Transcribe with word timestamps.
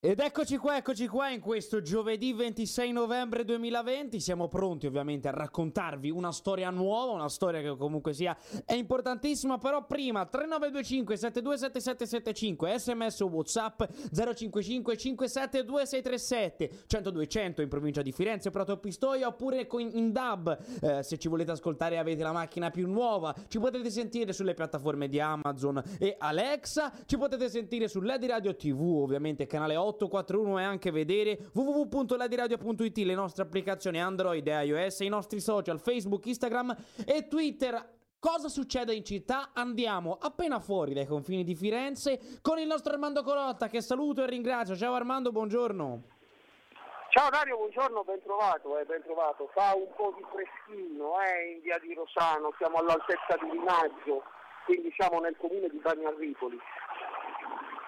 Ed 0.00 0.20
eccoci 0.20 0.58
qua, 0.58 0.76
eccoci 0.76 1.08
qua 1.08 1.28
in 1.30 1.40
questo 1.40 1.82
giovedì 1.82 2.32
26 2.32 2.92
novembre 2.92 3.44
2020. 3.44 4.20
Siamo 4.20 4.46
pronti 4.46 4.86
ovviamente 4.86 5.26
a 5.26 5.32
raccontarvi 5.32 6.08
una 6.08 6.30
storia 6.30 6.70
nuova, 6.70 7.10
una 7.10 7.28
storia 7.28 7.60
che 7.60 7.76
comunque 7.76 8.12
sia 8.12 8.36
è 8.64 8.74
importantissima. 8.74 9.58
Però 9.58 9.84
prima 9.86 10.24
3925 10.24 11.16
727775 11.16 12.78
sms 12.78 13.20
o 13.22 13.26
whatsapp 13.26 13.82
055 14.12 14.96
572 14.96 15.86
637 15.86 16.84
100 16.86 17.10
200 17.10 17.62
in 17.62 17.68
provincia 17.68 18.00
di 18.00 18.12
Firenze, 18.12 18.52
Prato 18.52 18.78
Pistoia 18.78 19.26
oppure 19.26 19.66
in 19.78 20.12
DAB. 20.12 20.58
Eh, 20.80 21.02
se 21.02 21.18
ci 21.18 21.26
volete 21.26 21.50
ascoltare 21.50 21.96
e 21.96 21.98
avete 21.98 22.22
la 22.22 22.30
macchina 22.30 22.70
più 22.70 22.86
nuova, 22.86 23.34
ci 23.48 23.58
potete 23.58 23.90
sentire 23.90 24.32
sulle 24.32 24.54
piattaforme 24.54 25.08
di 25.08 25.18
Amazon 25.18 25.82
e 25.98 26.14
Alexa. 26.16 26.92
Ci 27.04 27.18
potete 27.18 27.48
sentire 27.48 27.88
su 27.88 28.00
LED 28.00 28.26
Radio 28.26 28.54
TV, 28.54 28.80
ovviamente 28.80 29.48
canale 29.48 29.74
8 29.88 29.97
841 30.04 30.58
e 30.58 30.62
anche 30.62 30.90
vedere 30.90 31.38
www.ladiradio.it, 31.52 32.96
le 32.98 33.14
nostre 33.14 33.42
applicazioni 33.42 34.00
Android 34.00 34.46
e 34.46 34.64
iOS, 34.64 35.00
i 35.00 35.08
nostri 35.08 35.40
social 35.40 35.80
Facebook, 35.80 36.26
Instagram 36.26 36.76
e 37.06 37.26
Twitter. 37.28 37.96
Cosa 38.20 38.48
succede 38.48 38.94
in 38.94 39.04
città? 39.04 39.50
Andiamo 39.52 40.18
appena 40.20 40.58
fuori 40.58 40.92
dai 40.92 41.06
confini 41.06 41.44
di 41.44 41.54
Firenze 41.54 42.18
con 42.42 42.58
il 42.58 42.66
nostro 42.66 42.92
Armando 42.92 43.22
Corotta 43.22 43.68
che 43.68 43.80
saluto 43.80 44.24
e 44.24 44.26
ringrazio. 44.26 44.74
Ciao 44.74 44.94
Armando, 44.94 45.30
buongiorno. 45.30 46.02
Ciao 47.10 47.30
Dario, 47.30 47.56
buongiorno, 47.56 48.04
ben 48.04 48.20
trovato, 48.22 48.78
eh, 48.78 48.84
ben. 48.84 49.02
Fa 49.54 49.74
un 49.74 49.88
po' 49.96 50.14
di 50.16 50.24
freschino 50.30 51.20
eh, 51.20 51.52
in 51.52 51.62
via 51.62 51.78
di 51.78 51.94
Rosano, 51.94 52.52
siamo 52.58 52.78
all'altezza 52.78 53.36
di 53.40 53.50
Rimaggio, 53.50 54.22
quindi 54.66 54.92
siamo 54.96 55.18
nel 55.20 55.36
comune 55.38 55.68
di 55.68 55.78
Bagnarripoli 55.78 56.58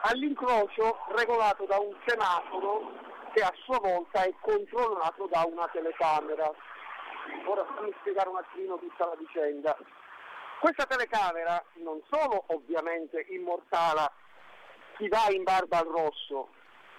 all'incrocio 0.02 0.98
regolato 1.14 1.64
da 1.64 1.78
un 1.78 1.94
semaforo 2.06 2.92
che 3.32 3.42
a 3.42 3.52
sua 3.64 3.78
volta 3.78 4.22
è 4.22 4.32
controllato 4.40 5.26
da 5.26 5.44
una 5.46 5.68
telecamera. 5.68 6.50
Ora 7.46 7.64
fammi 7.64 7.94
spiegare 8.00 8.28
un 8.28 8.36
attimino 8.36 8.78
tutta 8.78 9.06
la 9.06 9.14
vicenda. 9.16 9.76
Questa 10.58 10.84
telecamera 10.84 11.62
non 11.74 12.00
solo 12.10 12.44
ovviamente 12.48 13.26
immortala 13.28 14.10
chi 14.96 15.08
va 15.08 15.28
in 15.30 15.42
barba 15.42 15.78
al 15.78 15.86
rosso, 15.86 16.48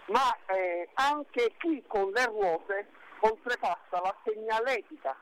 ma 0.07 0.35
eh, 0.47 0.89
anche 0.95 1.55
chi 1.57 1.83
con 1.87 2.09
le 2.11 2.25
ruote 2.25 2.89
oltrepassa 3.19 4.01
la 4.01 4.15
segnaletica 4.23 5.15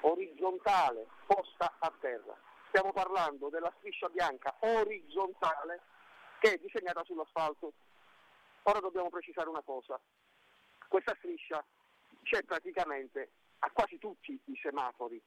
orizzontale 0.00 1.06
posta 1.26 1.74
a 1.78 1.92
terra. 2.00 2.34
Stiamo 2.68 2.92
parlando 2.92 3.48
della 3.48 3.72
striscia 3.78 4.08
bianca 4.08 4.54
orizzontale 4.58 5.80
che 6.44 6.52
è 6.52 6.58
disegnata 6.58 7.02
sull'asfalto. 7.04 7.72
Ora 8.64 8.78
dobbiamo 8.80 9.08
precisare 9.08 9.48
una 9.48 9.62
cosa, 9.62 9.98
questa 10.88 11.14
striscia 11.16 11.64
c'è 12.22 12.42
praticamente 12.42 13.30
a 13.60 13.70
quasi 13.70 13.96
tutti 13.96 14.38
i 14.44 14.58
semafori, 14.60 15.20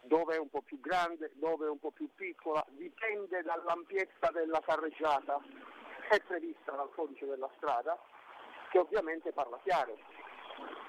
dove 0.00 0.34
è 0.34 0.38
un 0.38 0.48
po' 0.48 0.62
più 0.62 0.80
grande, 0.80 1.32
dove 1.34 1.66
è 1.66 1.68
un 1.68 1.78
po' 1.78 1.90
più 1.90 2.08
piccola, 2.14 2.64
dipende 2.70 3.42
dall'ampiezza 3.42 4.30
della 4.32 4.60
carreggiata, 4.60 5.38
è 6.08 6.18
prevista 6.22 6.72
dal 6.72 6.90
codice 6.94 7.26
della 7.26 7.50
strada, 7.56 7.98
che 8.70 8.78
ovviamente 8.78 9.30
parla 9.32 9.60
chiaro. 9.64 9.98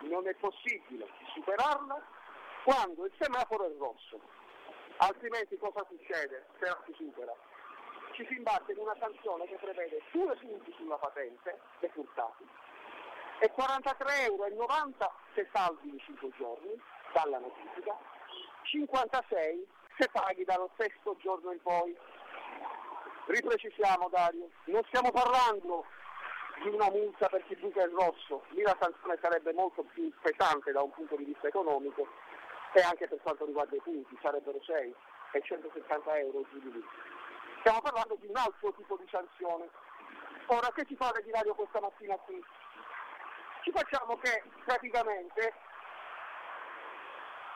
Non 0.03 0.27
è 0.27 0.33
possibile 0.35 1.09
superarla 1.33 2.01
quando 2.63 3.05
il 3.05 3.13
semaforo 3.19 3.65
è 3.65 3.77
rosso, 3.77 4.21
altrimenti 4.97 5.57
cosa 5.57 5.85
succede 5.89 6.47
se 6.57 6.65
la 6.67 6.81
si 6.85 6.93
supera? 6.93 7.35
Ci 8.13 8.25
si 8.27 8.35
imbatte 8.35 8.71
in 8.71 8.77
una 8.79 8.95
sanzione 8.99 9.45
che 9.45 9.57
prevede 9.57 10.01
due 10.11 10.35
punti 10.35 10.73
sulla 10.77 10.97
patente 10.97 11.59
furtati 11.91 12.47
e 13.39 13.51
43,90 13.51 14.23
euro 14.25 15.13
se 15.33 15.49
salvi 15.51 15.89
in 15.89 15.99
5 15.99 16.29
giorni 16.37 16.79
dalla 17.11 17.39
notifica, 17.39 17.97
56 18.63 19.67
se 19.97 20.09
paghi 20.11 20.43
dallo 20.43 20.69
stesso 20.73 21.15
giorno 21.19 21.51
in 21.51 21.61
poi. 21.61 21.95
Riprecisiamo 23.25 24.09
Dario, 24.09 24.49
non 24.65 24.83
stiamo 24.87 25.11
parlando 25.11 25.85
di 26.61 26.69
una 26.69 26.89
multa 26.89 27.27
per 27.29 27.43
chi 27.45 27.55
buca 27.55 27.83
il 27.83 27.91
rosso, 27.91 28.43
lì 28.49 28.61
la 28.61 28.77
sanzione 28.79 29.17
sarebbe 29.21 29.53
molto 29.53 29.83
più 29.83 30.11
pesante 30.21 30.71
da 30.71 30.81
un 30.81 30.91
punto 30.91 31.15
di 31.15 31.25
vista 31.25 31.47
economico 31.47 32.07
e 32.73 32.81
anche 32.81 33.07
per 33.07 33.19
quanto 33.21 33.45
riguarda 33.45 33.75
i 33.75 33.81
punti, 33.81 34.17
sarebbero 34.21 34.59
6 34.61 34.95
e 35.33 35.41
170 35.41 36.17
euro 36.19 36.43
giù 36.49 36.59
di 36.59 36.71
lì. 36.71 36.85
Stiamo 37.63 37.79
parlando 37.79 38.17
di 38.19 38.27
un 38.27 38.35
altro 38.35 38.73
tipo 38.73 38.97
di 38.97 39.07
sanzione. 39.09 39.69
Ora, 40.47 40.67
che 40.73 40.83
ci 40.83 40.97
fa 40.97 41.13
di 41.23 41.31
radio 41.31 41.55
questa 41.55 41.79
mattina 41.79 42.17
qui? 42.17 42.43
Ci 43.61 43.71
facciamo 43.71 44.17
che 44.17 44.43
praticamente 44.65 45.53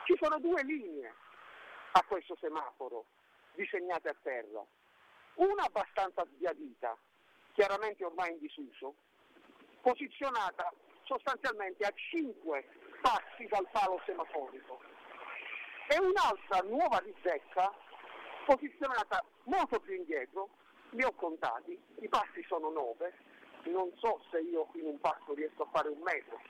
ci 0.04 0.16
sono 0.18 0.38
due 0.38 0.62
linee 0.62 1.14
a 1.92 2.02
questo 2.04 2.34
semaforo 2.40 3.04
disegnate 3.52 4.08
a 4.08 4.16
terra. 4.22 4.64
Una 5.34 5.64
abbastanza 5.64 6.24
sbiadita, 6.24 6.96
chiaramente 7.52 8.02
ormai 8.02 8.30
in 8.30 8.38
disuso, 8.38 8.94
posizionata 9.82 10.72
sostanzialmente 11.02 11.84
a 11.84 11.92
5 11.94 12.68
passi 13.02 13.44
dal 13.46 13.68
palo 13.70 14.00
semaforico 14.06 14.80
e 15.86 15.98
un'altra 15.98 16.66
nuova 16.66 16.98
di 17.02 17.14
zecca 17.20 17.70
posizionata 18.48 19.22
molto 19.44 19.78
più 19.80 19.94
indietro, 19.94 20.48
li 20.92 21.04
ho 21.04 21.12
contati, 21.12 21.78
i 22.00 22.08
passi 22.08 22.42
sono 22.48 22.70
9, 22.70 23.12
non 23.64 23.92
so 23.96 24.22
se 24.30 24.38
io 24.40 24.68
in 24.72 24.86
un 24.86 24.98
passo 25.00 25.34
riesco 25.34 25.64
a 25.64 25.68
fare 25.70 25.90
un 25.90 26.00
metro, 26.00 26.40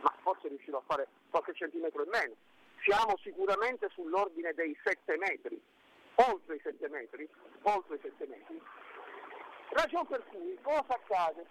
ma 0.00 0.10
forse 0.22 0.48
riuscirò 0.48 0.78
a 0.78 0.84
fare 0.86 1.08
qualche 1.28 1.52
centimetro 1.52 2.04
in 2.04 2.08
meno. 2.08 2.34
Siamo 2.82 3.18
sicuramente 3.18 3.90
sull'ordine 3.90 4.54
dei 4.54 4.74
7 4.82 5.18
metri, 5.18 5.60
oltre 6.14 6.56
i 6.56 6.60
7 6.62 6.88
metri, 6.88 7.28
oltre 7.62 7.96
i 7.96 8.00
7 8.00 8.26
metri. 8.26 8.62
Ragione 9.68 10.06
per 10.08 10.24
cui 10.28 10.58
cosa 10.62 10.94
accade? 10.94 11.44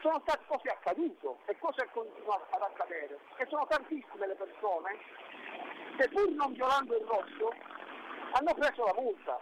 Sono 0.00 0.20
stati 0.24 0.44
cose 0.46 0.68
accaduto 0.68 1.40
e 1.46 1.58
cose 1.58 1.88
continuano 1.92 2.46
ad 2.50 2.62
accadere 2.62 3.18
e 3.36 3.46
sono 3.48 3.66
tantissime 3.66 4.28
le 4.28 4.34
persone 4.34 4.96
che 5.98 6.08
pur 6.08 6.30
non 6.30 6.52
violando 6.52 6.96
il 6.96 7.04
rosso 7.04 7.79
hanno 8.32 8.54
preso 8.54 8.84
la 8.84 8.94
multa. 9.00 9.38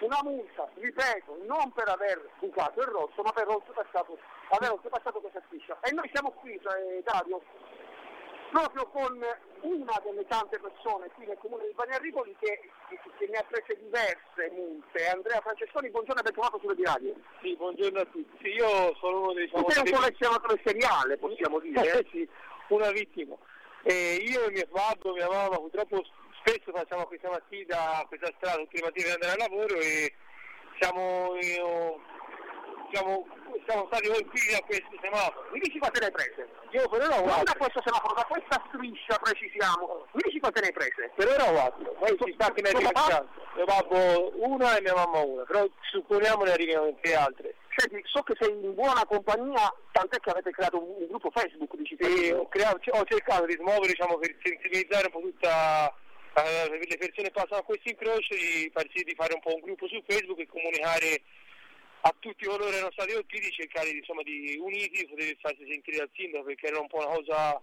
Una 0.00 0.20
multa, 0.22 0.66
ripeto, 0.74 1.40
non 1.46 1.72
per 1.72 1.88
aver 1.88 2.30
bucato 2.38 2.80
il 2.80 2.86
rosso, 2.86 3.20
ma 3.22 3.32
per 3.32 3.46
oltrepassato, 3.48 4.18
aver 4.48 4.70
oltrepassato 4.70 5.20
questa 5.20 5.42
striscia. 5.46 5.78
E 5.82 5.92
noi 5.92 6.08
siamo 6.10 6.30
qui, 6.30 6.54
eh, 6.54 7.02
Dario, 7.04 7.42
proprio 8.50 8.86
con 8.86 9.20
una 9.60 10.00
delle 10.02 10.26
tante 10.26 10.58
persone 10.58 11.10
qui 11.14 11.26
nel 11.26 11.36
comune 11.38 11.66
di 11.66 11.74
Bagnarripoli 11.74 12.34
che, 12.40 12.70
che, 12.88 13.26
ne 13.28 13.36
ha 13.36 13.44
prese 13.44 13.78
diverse 13.78 14.50
multe. 14.52 15.06
Andrea 15.06 15.40
Francesconi, 15.40 15.90
buongiorno 15.90 16.20
e 16.20 16.24
ben 16.24 16.32
trovato 16.32 16.58
sulle 16.60 16.74
di 16.74 16.84
radio. 16.84 17.14
Sì, 17.42 17.54
buongiorno 17.56 18.00
a 18.00 18.06
tutti. 18.06 18.48
Io 18.48 18.94
sono 18.96 19.20
uno 19.20 19.32
dei... 19.34 19.50
Sei 19.52 19.82
un 19.84 19.92
collezionatore 19.92 20.60
seriale, 20.64 21.18
possiamo 21.18 21.58
dire. 21.60 21.98
Eh, 21.98 22.06
sì, 22.10 22.28
una 22.68 22.90
vittima. 22.90 23.36
Eh, 23.82 24.16
io 24.26 24.44
e 24.44 24.50
mio 24.50 24.66
babbo, 24.70 25.12
mia 25.12 25.28
mamma, 25.28 25.56
purtroppo 25.56 26.02
spesso 26.42 26.72
facciamo 26.72 27.06
questa 27.06 27.30
mattina 27.30 28.04
questa 28.08 28.32
strada 28.36 28.56
tutte 28.56 28.78
le 28.78 28.84
mattine 28.84 29.04
per 29.04 29.14
andare 29.14 29.32
al 29.32 29.48
lavoro 29.48 29.74
e 29.76 30.12
siamo, 30.80 31.36
io, 31.36 32.00
siamo, 32.90 33.26
siamo 33.68 33.86
stati 33.92 34.08
colpiti 34.08 34.50
da 34.50 34.60
questo 34.64 34.96
semaforo. 35.00 35.48
Mi 35.52 35.60
dici 35.60 35.78
quante 35.78 36.00
ne 36.00 36.06
hai 36.06 36.12
prese? 36.12 36.48
Io 36.70 36.88
per 36.88 37.02
ora 37.02 37.20
ho 37.20 37.26
Non 37.26 37.44
da 37.44 37.54
questo 37.56 37.82
semaforo, 37.84 38.14
da 38.14 38.24
questa 38.24 38.64
striscia 38.68 39.18
precisiamo. 39.18 40.06
Mi 40.12 40.22
dici 40.24 40.40
quante 40.40 40.60
ne 40.60 40.66
hai 40.66 40.72
prese? 40.72 41.12
Per 41.14 41.28
ora 41.28 41.44
ho 41.44 41.52
quattro, 41.52 41.92
poi 41.92 42.16
si 42.18 42.32
sta 42.32 42.52
che 42.52 42.62
ne 42.62 42.70
arriva 42.70 43.28
Mio 43.54 43.64
babbo 43.64 44.32
una 44.46 44.76
e 44.76 44.80
mia 44.80 44.94
mamma 44.94 45.18
una, 45.20 45.42
però 45.44 45.68
supponiamo 45.92 46.44
ne 46.44 46.52
arrivino 46.52 46.82
anche 46.82 47.14
altre. 47.14 47.54
Senti, 47.76 48.00
so 48.04 48.22
che 48.22 48.34
sei 48.38 48.50
in 48.50 48.74
buona 48.74 49.04
compagnia, 49.06 49.72
tant'è 49.92 50.18
che 50.18 50.30
avete 50.30 50.50
creato 50.50 50.78
un, 50.78 51.02
un 51.02 51.06
gruppo 51.08 51.30
Facebook 51.30 51.76
di 51.76 51.84
cittadini. 51.84 52.24
Sì, 52.24 52.30
ho, 52.30 52.48
creato, 52.48 52.80
ho 52.90 53.04
cercato 53.04 53.44
di 53.46 53.54
smuovere 53.54 53.92
diciamo, 53.92 54.16
per 54.18 54.34
sensibilizzare 54.42 55.06
un 55.06 55.12
po' 55.12 55.20
tutta 55.20 55.94
eh, 56.34 56.86
le 56.86 56.96
persone 56.96 57.30
passano 57.30 57.60
a 57.60 57.64
questo 57.64 57.88
incrocio 57.88 58.34
di, 58.34 58.70
di 59.04 59.14
fare 59.14 59.34
un 59.34 59.40
po' 59.40 59.54
un 59.54 59.60
gruppo 59.60 59.88
su 59.88 60.02
Facebook 60.06 60.38
e 60.38 60.46
comunicare 60.46 61.22
a 62.02 62.14
tutti 62.18 62.44
coloro 62.44 62.70
che 62.70 62.76
erano 62.76 62.92
stati 62.92 63.12
colpiti 63.12 63.50
cercare 63.50 63.90
insomma, 63.90 64.22
di 64.22 64.56
uniti 64.58 65.06
poter 65.06 65.36
farsi 65.40 65.66
sentire 65.68 65.98
dal 65.98 66.10
sindaco 66.14 66.44
perché 66.44 66.66
era 66.68 66.80
un 66.80 66.86
po' 66.86 66.98
una 66.98 67.14
cosa 67.16 67.62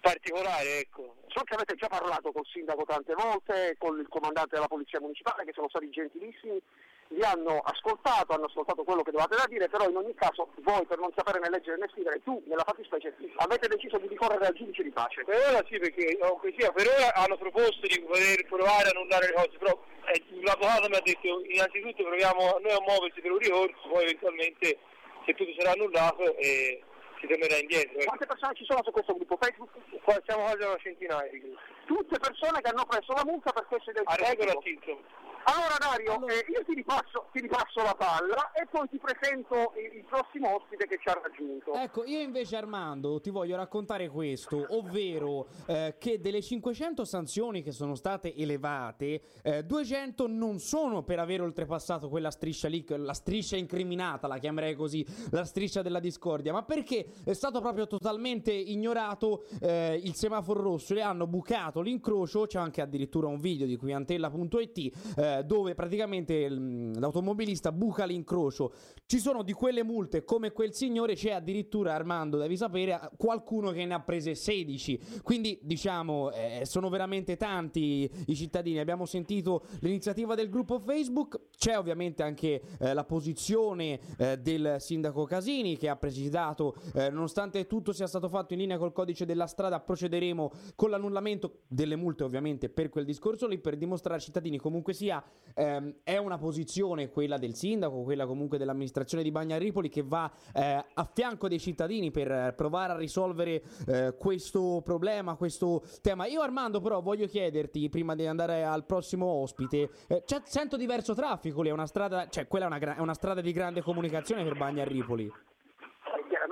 particolare 0.00 0.78
ecco. 0.78 1.16
So 1.28 1.42
che 1.42 1.54
avete 1.54 1.74
già 1.74 1.88
parlato 1.88 2.32
col 2.32 2.46
sindaco 2.46 2.84
tante 2.84 3.14
volte, 3.14 3.76
con 3.78 3.98
il 3.98 4.08
comandante 4.08 4.54
della 4.54 4.68
polizia 4.68 5.00
municipale 5.00 5.44
che 5.44 5.52
sono 5.52 5.68
stati 5.68 5.90
gentilissimi 5.90 6.60
vi 7.08 7.22
hanno 7.22 7.60
ascoltato, 7.64 8.34
hanno 8.34 8.46
ascoltato 8.46 8.84
quello 8.84 9.02
che 9.02 9.10
dovevate 9.10 9.36
da 9.36 9.46
dire, 9.46 9.68
però 9.68 9.88
in 9.88 9.96
ogni 9.96 10.14
caso 10.14 10.48
voi 10.60 10.84
per 10.86 10.98
non 10.98 11.12
sapere 11.16 11.38
né 11.38 11.48
leggere 11.48 11.78
né 11.78 11.88
scrivere, 11.90 12.22
tu 12.22 12.42
nella 12.46 12.64
fattispecie 12.64 13.14
avete 13.36 13.68
deciso 13.68 13.98
di 13.98 14.08
ricorrere 14.08 14.46
al 14.46 14.54
giudice 14.54 14.82
di 14.82 14.90
pace. 14.90 15.24
Per 15.24 15.34
ora 15.34 15.64
sì, 15.68 15.78
perché 15.78 16.18
oh, 16.20 16.36
così, 16.36 16.56
per 16.56 16.86
ora 16.86 17.14
hanno 17.14 17.36
proposto 17.36 17.86
di 17.86 18.00
poter 18.00 18.44
provare 18.46 18.88
a 18.88 18.92
annullare 18.94 19.26
le 19.28 19.32
cose, 19.32 19.58
però 19.58 19.78
eh, 20.12 20.22
l'avvocato 20.42 20.88
mi 20.88 20.96
ha 20.96 21.02
detto 21.02 21.42
innanzitutto 21.48 22.04
proviamo 22.04 22.58
noi 22.60 22.72
a 22.72 22.80
muoversi 22.86 23.20
per 23.20 23.32
un 23.32 23.38
ricorso, 23.38 23.88
poi 23.88 24.02
eventualmente 24.04 24.78
se 25.24 25.34
tutto 25.34 25.52
sarà 25.58 25.72
annullato 25.72 26.36
eh, 26.36 26.82
si 27.20 27.26
tornerà 27.26 27.56
indietro. 27.56 28.04
Quante 28.04 28.26
persone 28.26 28.54
ci 28.54 28.64
sono 28.64 28.82
su 28.84 28.90
questo 28.90 29.14
gruppo 29.14 29.38
Facebook? 29.40 29.70
Qua 30.02 30.20
siamo 30.24 30.42
quasi 30.42 30.62
a 30.62 30.68
una 30.68 30.78
centinaia 30.78 31.30
di 31.30 31.40
gruppi. 31.40 31.77
Tutte 31.88 32.18
persone 32.18 32.60
che 32.60 32.68
hanno 32.68 32.84
preso 32.84 33.14
la 33.14 33.24
multa 33.24 33.50
per 33.50 33.64
questo 33.64 33.90
del 33.92 34.04
Tinto. 34.04 35.00
Allora 35.44 35.76
Dario, 35.78 36.12
Allora- 36.12 36.34
eh, 36.34 36.44
io 36.50 36.62
ti 36.62 36.74
ripasso, 36.74 37.28
ti 37.32 37.40
ripasso 37.40 37.82
la 37.82 37.94
palla 37.96 38.52
e 38.52 38.66
poi 38.70 38.86
ti 38.90 38.98
presento 38.98 39.72
il, 39.76 39.98
il 39.98 40.04
prossimo 40.04 40.54
ospite 40.54 40.86
che 40.86 40.98
ci 41.00 41.08
ha 41.08 41.18
raggiunto. 41.22 41.72
Ecco, 41.72 42.04
io 42.04 42.20
invece 42.20 42.56
Armando 42.56 43.18
ti 43.20 43.30
voglio 43.30 43.56
raccontare 43.56 44.08
questo, 44.10 44.66
ovvero 44.76 45.46
eh, 45.66 45.94
che 45.98 46.20
delle 46.20 46.42
500 46.42 47.02
sanzioni 47.06 47.62
che 47.62 47.72
sono 47.72 47.94
state 47.94 48.34
elevate, 48.34 49.22
eh, 49.42 49.64
200 49.64 50.26
non 50.28 50.58
sono 50.58 51.02
per 51.02 51.18
aver 51.18 51.40
oltrepassato 51.40 52.10
quella 52.10 52.30
striscia 52.30 52.68
lì, 52.68 52.84
la 52.86 53.14
striscia 53.14 53.56
incriminata, 53.56 54.26
la 54.26 54.36
chiamerei 54.36 54.74
così, 54.74 55.06
la 55.30 55.44
striscia 55.44 55.80
della 55.80 56.00
discordia, 56.00 56.52
ma 56.52 56.62
perché 56.62 57.06
è 57.24 57.32
stato 57.32 57.62
proprio 57.62 57.86
totalmente 57.86 58.52
ignorato 58.52 59.44
eh, 59.62 59.98
il 60.02 60.14
semaforo 60.14 60.60
rosso, 60.60 60.92
le 60.92 61.00
hanno 61.00 61.26
bucato 61.26 61.77
l'incrocio, 61.80 62.46
c'è 62.46 62.58
anche 62.58 62.80
addirittura 62.80 63.26
un 63.26 63.38
video 63.38 63.66
di 63.66 63.76
qui 63.76 63.92
antella.it 63.92 65.16
eh, 65.16 65.44
dove 65.44 65.74
praticamente 65.74 66.48
mm, 66.48 66.94
l'automobilista 66.94 67.72
buca 67.72 68.04
l'incrocio. 68.04 68.72
Ci 69.06 69.18
sono 69.18 69.42
di 69.42 69.52
quelle 69.52 69.82
multe 69.82 70.24
come 70.24 70.52
quel 70.52 70.74
signore, 70.74 71.14
c'è 71.14 71.32
addirittura 71.32 71.94
Armando, 71.94 72.36
devi 72.36 72.56
sapere, 72.56 73.10
qualcuno 73.16 73.70
che 73.70 73.84
ne 73.84 73.94
ha 73.94 74.00
prese 74.00 74.34
16. 74.34 75.00
Quindi 75.22 75.58
diciamo, 75.62 76.30
eh, 76.32 76.62
sono 76.64 76.88
veramente 76.88 77.36
tanti 77.36 78.10
i 78.26 78.34
cittadini. 78.34 78.78
Abbiamo 78.78 79.06
sentito 79.06 79.64
l'iniziativa 79.80 80.34
del 80.34 80.48
gruppo 80.48 80.78
Facebook, 80.78 81.40
c'è 81.56 81.78
ovviamente 81.78 82.22
anche 82.22 82.60
eh, 82.78 82.94
la 82.94 83.04
posizione 83.04 83.98
eh, 84.18 84.38
del 84.38 84.76
sindaco 84.78 85.24
Casini 85.24 85.76
che 85.76 85.88
ha 85.88 85.96
precisato, 85.96 86.74
eh, 86.94 87.10
nonostante 87.10 87.66
tutto 87.66 87.92
sia 87.92 88.06
stato 88.06 88.28
fatto 88.28 88.52
in 88.52 88.60
linea 88.60 88.78
col 88.78 88.92
codice 88.92 89.24
della 89.24 89.46
strada, 89.46 89.80
procederemo 89.80 90.50
con 90.74 90.90
l'annullamento 90.90 91.60
delle 91.68 91.96
multe 91.96 92.24
ovviamente 92.24 92.68
per 92.68 92.88
quel 92.88 93.04
discorso 93.04 93.46
lì, 93.46 93.58
per 93.58 93.76
dimostrare 93.76 94.16
ai 94.16 94.24
cittadini 94.24 94.58
comunque 94.58 94.94
sia, 94.94 95.22
ehm, 95.54 95.96
è 96.02 96.16
una 96.16 96.38
posizione 96.38 97.10
quella 97.10 97.36
del 97.36 97.54
sindaco, 97.54 98.02
quella 98.02 98.26
comunque 98.26 98.58
dell'amministrazione 98.58 99.22
di 99.22 99.30
Bagnaripoli 99.30 99.88
che 99.88 100.02
va 100.02 100.30
eh, 100.54 100.84
a 100.92 101.10
fianco 101.12 101.48
dei 101.48 101.60
cittadini 101.60 102.10
per 102.10 102.54
provare 102.56 102.94
a 102.94 102.96
risolvere 102.96 103.62
eh, 103.86 104.14
questo 104.18 104.80
problema, 104.82 105.36
questo 105.36 105.82
tema. 106.00 106.26
Io 106.26 106.40
Armando 106.40 106.80
però 106.80 107.00
voglio 107.00 107.26
chiederti, 107.26 107.88
prima 107.88 108.14
di 108.14 108.26
andare 108.26 108.64
al 108.64 108.84
prossimo 108.84 109.26
ospite, 109.26 109.90
eh, 110.08 110.24
sento 110.44 110.76
diverso 110.76 111.14
traffico 111.14 111.62
lì, 111.62 111.68
è 111.68 111.72
una 111.72 111.86
strada, 111.86 112.28
cioè 112.28 112.46
quella 112.46 112.64
è 112.64 112.68
una, 112.68 112.78
gra- 112.78 112.96
è 112.96 113.00
una 113.00 113.14
strada 113.14 113.40
di 113.40 113.52
grande 113.52 113.82
comunicazione 113.82 114.42
per 114.42 114.56
Bagnaripoli. 114.56 115.30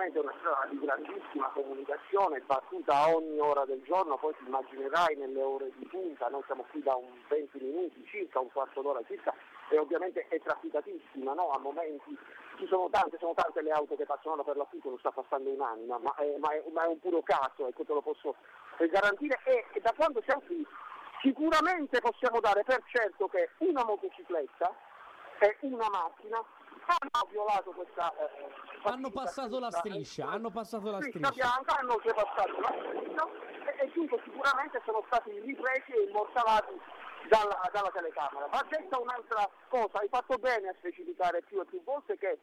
È 0.06 0.12
chiaramente 0.12 0.19
una 0.20 0.35
strada 0.38 0.67
di 0.70 0.79
grandissima 0.79 1.49
comunicazione, 1.49 2.41
battuta 2.47 3.08
ogni 3.08 3.41
ora 3.41 3.64
del 3.64 3.82
giorno, 3.82 4.17
poi 4.17 4.32
ti 4.37 4.44
immaginerai 4.47 5.17
nelle 5.17 5.43
ore 5.43 5.73
di 5.75 5.85
punta, 5.87 6.29
noi 6.29 6.43
siamo 6.47 6.64
qui 6.70 6.81
da 6.81 6.94
un 6.94 7.08
20 7.26 7.58
minuti 7.58 8.06
circa, 8.06 8.38
un 8.38 8.53
quarto 8.53 8.82
d'ora 8.82 9.03
circa, 9.05 9.35
e 9.69 9.76
ovviamente 9.79 10.29
è 10.29 10.41
trafficatissima, 10.41 11.32
no? 11.32 11.50
a 11.50 11.58
momenti 11.58 12.17
ci 12.56 12.67
sono 12.69 12.88
tante, 12.88 13.17
sono 13.19 13.35
tante 13.35 13.61
le 13.62 13.73
auto 13.73 13.97
che 13.97 14.06
passano, 14.06 14.44
per 14.44 14.56
l'appunto 14.56 14.91
non 14.91 14.99
sta 15.00 15.11
passando 15.11 15.50
un'anima, 15.50 15.99
ma 15.99 16.14
è, 16.14 16.37
ma 16.38 16.50
è- 16.52 16.62
ma 16.70 16.85
è 16.85 16.87
un 16.87 17.00
puro 17.00 17.23
caso, 17.23 17.67
ecco 17.67 17.82
te 17.85 17.93
lo 17.93 18.00
posso 18.00 18.37
eh, 18.79 18.87
garantire, 18.87 19.41
e, 19.44 19.64
e 19.73 19.81
da 19.81 19.93
quando 19.97 20.23
siamo 20.23 20.43
qui 20.47 20.64
sicuramente 21.20 22.00
possiamo 22.00 22.38
dare 22.38 22.62
per 22.62 22.81
certo 22.93 23.26
che 23.26 23.50
una 23.59 23.85
motocicletta 23.85 24.73
e 25.41 25.56
una 25.62 25.88
macchina 25.91 26.37
hanno 26.87 27.26
violato 27.29 27.73
questa... 27.73 28.14
eh, 28.19 28.75
Hanno 28.91 29.11
passato 29.11 29.59
la 29.59 29.71
striscia, 29.71 30.29
hanno 30.29 30.50
passato 30.50 30.91
la 30.91 31.00
striscia. 31.00 31.31
bianca, 31.31 31.79
hanno 31.79 31.94
oltrepassato 31.94 32.61
la 32.61 32.75
striscia 32.79 33.29
e, 33.65 33.85
e 33.85 33.91
dunque 33.94 34.21
sicuramente 34.25 34.81
sono 34.85 35.03
stati 35.06 35.38
ripresi 35.41 35.93
e 35.93 36.03
immortalati 36.09 36.81
dalla, 37.29 37.69
dalla 37.73 37.91
telecamera. 37.91 38.47
Va 38.47 38.65
detta 38.69 38.99
un'altra 38.99 39.49
cosa, 39.69 39.99
hai 39.99 40.09
fatto 40.09 40.37
bene 40.38 40.69
a 40.69 40.75
specificare 40.79 41.43
più 41.43 41.61
e 41.61 41.65
più 41.65 41.83
volte 41.83 42.17
che 42.17 42.38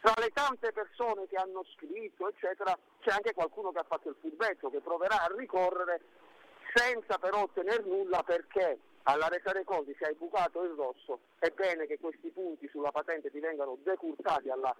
tra 0.00 0.12
le 0.20 0.30
tante 0.30 0.72
persone 0.72 1.26
che 1.26 1.36
hanno 1.36 1.64
scritto, 1.74 2.28
eccetera, 2.28 2.76
c'è 3.00 3.10
anche 3.10 3.32
qualcuno 3.32 3.72
che 3.72 3.78
ha 3.78 3.86
fatto 3.88 4.10
il 4.10 4.16
furbetto, 4.20 4.70
che 4.70 4.80
proverà 4.80 5.22
a 5.22 5.34
ricorrere 5.36 6.00
senza 6.74 7.18
però 7.18 7.42
ottenere 7.42 7.82
nulla 7.82 8.22
perché 8.22 8.78
alla 9.04 9.28
resa 9.28 9.52
dei 9.52 9.64
conti 9.64 9.96
se 9.98 10.04
hai 10.04 10.14
bucato 10.14 10.62
il 10.62 10.74
rosso. 10.76 11.20
È 11.38 11.48
bene 11.50 11.86
che 11.86 11.98
questi 11.98 12.28
punti 12.30 12.68
sulla 12.68 12.90
patente 12.90 13.30
ti 13.30 13.40
vengano 13.40 13.78
decurtati 13.82 14.50
alla- 14.50 14.76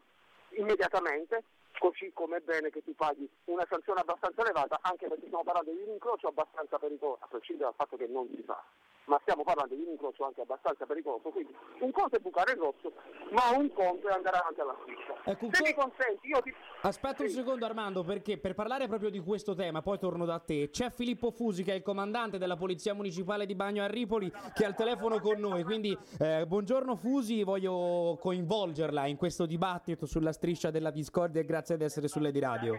immediatamente, 0.56 1.44
così 1.78 2.10
come 2.12 2.38
è 2.38 2.40
bene 2.40 2.70
che 2.70 2.82
tu 2.82 2.94
paghi 2.94 3.28
una 3.46 3.66
sanzione 3.68 4.00
abbastanza 4.00 4.42
elevata, 4.42 4.78
anche 4.82 5.08
perché 5.08 5.26
stiamo 5.26 5.44
parlando 5.44 5.72
di 5.72 5.82
un 5.82 5.92
incrocio 5.92 6.28
abbastanza 6.28 6.78
pericoloso, 6.78 7.24
a 7.24 7.26
prescindere 7.28 7.68
dal 7.70 7.74
fatto 7.74 7.96
che 7.96 8.06
non 8.06 8.28
si 8.34 8.42
fa, 8.42 8.62
ma 9.06 9.18
stiamo 9.22 9.42
parlando 9.44 9.74
di 9.74 9.82
un 9.82 9.90
incrocio 9.90 10.24
anche 10.24 10.40
abbastanza 10.40 10.84
pericoloso, 10.86 11.30
quindi 11.30 11.54
un 11.80 11.90
conto 11.92 12.16
è 12.16 12.18
bucare 12.18 12.52
il 12.52 12.58
rosso, 12.58 12.92
ma 13.30 13.56
un 13.56 13.72
conto 13.72 14.08
è 14.08 14.12
andare 14.12 14.38
avanti 14.38 14.60
alla 14.60 14.76
striscia. 14.82 15.14
Ecco, 15.24 15.48
Se 15.52 15.62
que- 15.62 15.68
mi 15.68 15.74
consenti, 15.74 16.28
io 16.28 16.40
ti... 16.42 16.54
Aspetta 16.82 17.22
un 17.22 17.28
Sì. 17.28 17.34
secondo 17.36 17.64
Armando 17.64 18.02
perché 18.04 18.38
per 18.38 18.54
parlare 18.54 18.86
proprio 18.88 19.10
di 19.10 19.20
questo 19.20 19.54
tema, 19.54 19.82
poi 19.82 19.98
torno 19.98 20.24
da 20.24 20.38
te, 20.38 20.70
c'è 20.70 20.90
Filippo 20.90 21.30
Fusi 21.30 21.62
che 21.62 21.72
è 21.72 21.76
il 21.76 21.82
comandante 21.82 22.38
della 22.38 22.56
Polizia 22.56 22.94
Municipale 22.94 23.46
di 23.46 23.54
Bagno 23.54 23.82
a 23.82 23.86
Ripoli 23.86 24.30
che 24.54 24.64
è 24.64 24.66
al 24.66 24.74
telefono 24.74 25.20
con 25.20 25.38
noi, 25.38 25.62
quindi 25.64 25.96
eh, 26.18 26.44
buongiorno 26.46 26.96
Fusi, 26.96 27.42
voglio 27.42 28.18
coinvolgerla 28.20 29.06
in 29.06 29.16
questo 29.16 29.46
dibattito 29.46 30.06
sulla 30.06 30.32
striscia 30.32 30.70
della 30.70 30.90
discordia 30.90 31.40
e 31.40 31.44
grazie 31.44 31.76
di 31.76 31.84
essere 31.84 32.08
sulle 32.08 32.30
di 32.30 32.40
radio. 32.40 32.78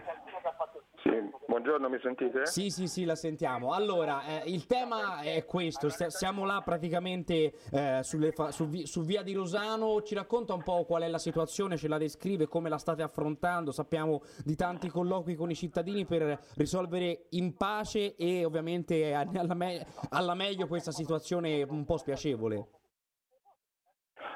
Buongiorno, 1.58 1.88
mi 1.88 1.98
sentite? 2.00 2.46
Sì, 2.46 2.70
sì, 2.70 2.86
sì, 2.86 3.04
la 3.04 3.16
sentiamo. 3.16 3.72
Allora, 3.72 4.22
eh, 4.44 4.48
il 4.48 4.66
tema 4.66 5.22
è 5.22 5.44
questo, 5.44 5.88
st- 5.88 6.06
siamo 6.06 6.44
là 6.44 6.62
praticamente 6.64 7.52
eh, 7.72 8.00
fa- 8.32 8.52
su, 8.52 8.66
vi- 8.68 8.86
su 8.86 9.02
via 9.02 9.22
di 9.22 9.32
Rosano, 9.32 10.02
ci 10.02 10.14
racconta 10.14 10.54
un 10.54 10.62
po' 10.62 10.84
qual 10.84 11.02
è 11.02 11.08
la 11.08 11.18
situazione, 11.18 11.76
ce 11.76 11.88
la 11.88 11.98
descrive, 11.98 12.46
come 12.46 12.68
la 12.68 12.78
state 12.78 13.02
affrontando, 13.02 13.72
sappiamo 13.72 14.22
di 14.44 14.54
tanti 14.54 14.88
colloqui 14.88 15.34
con 15.34 15.50
i 15.50 15.56
cittadini 15.56 16.04
per 16.04 16.38
risolvere 16.54 17.26
in 17.30 17.56
pace 17.56 18.14
e 18.14 18.44
ovviamente 18.44 19.12
a- 19.12 19.28
alla, 19.34 19.54
me- 19.54 19.84
alla 20.10 20.34
meglio 20.34 20.68
questa 20.68 20.92
situazione 20.92 21.64
un 21.64 21.84
po' 21.84 21.96
spiacevole. 21.96 22.66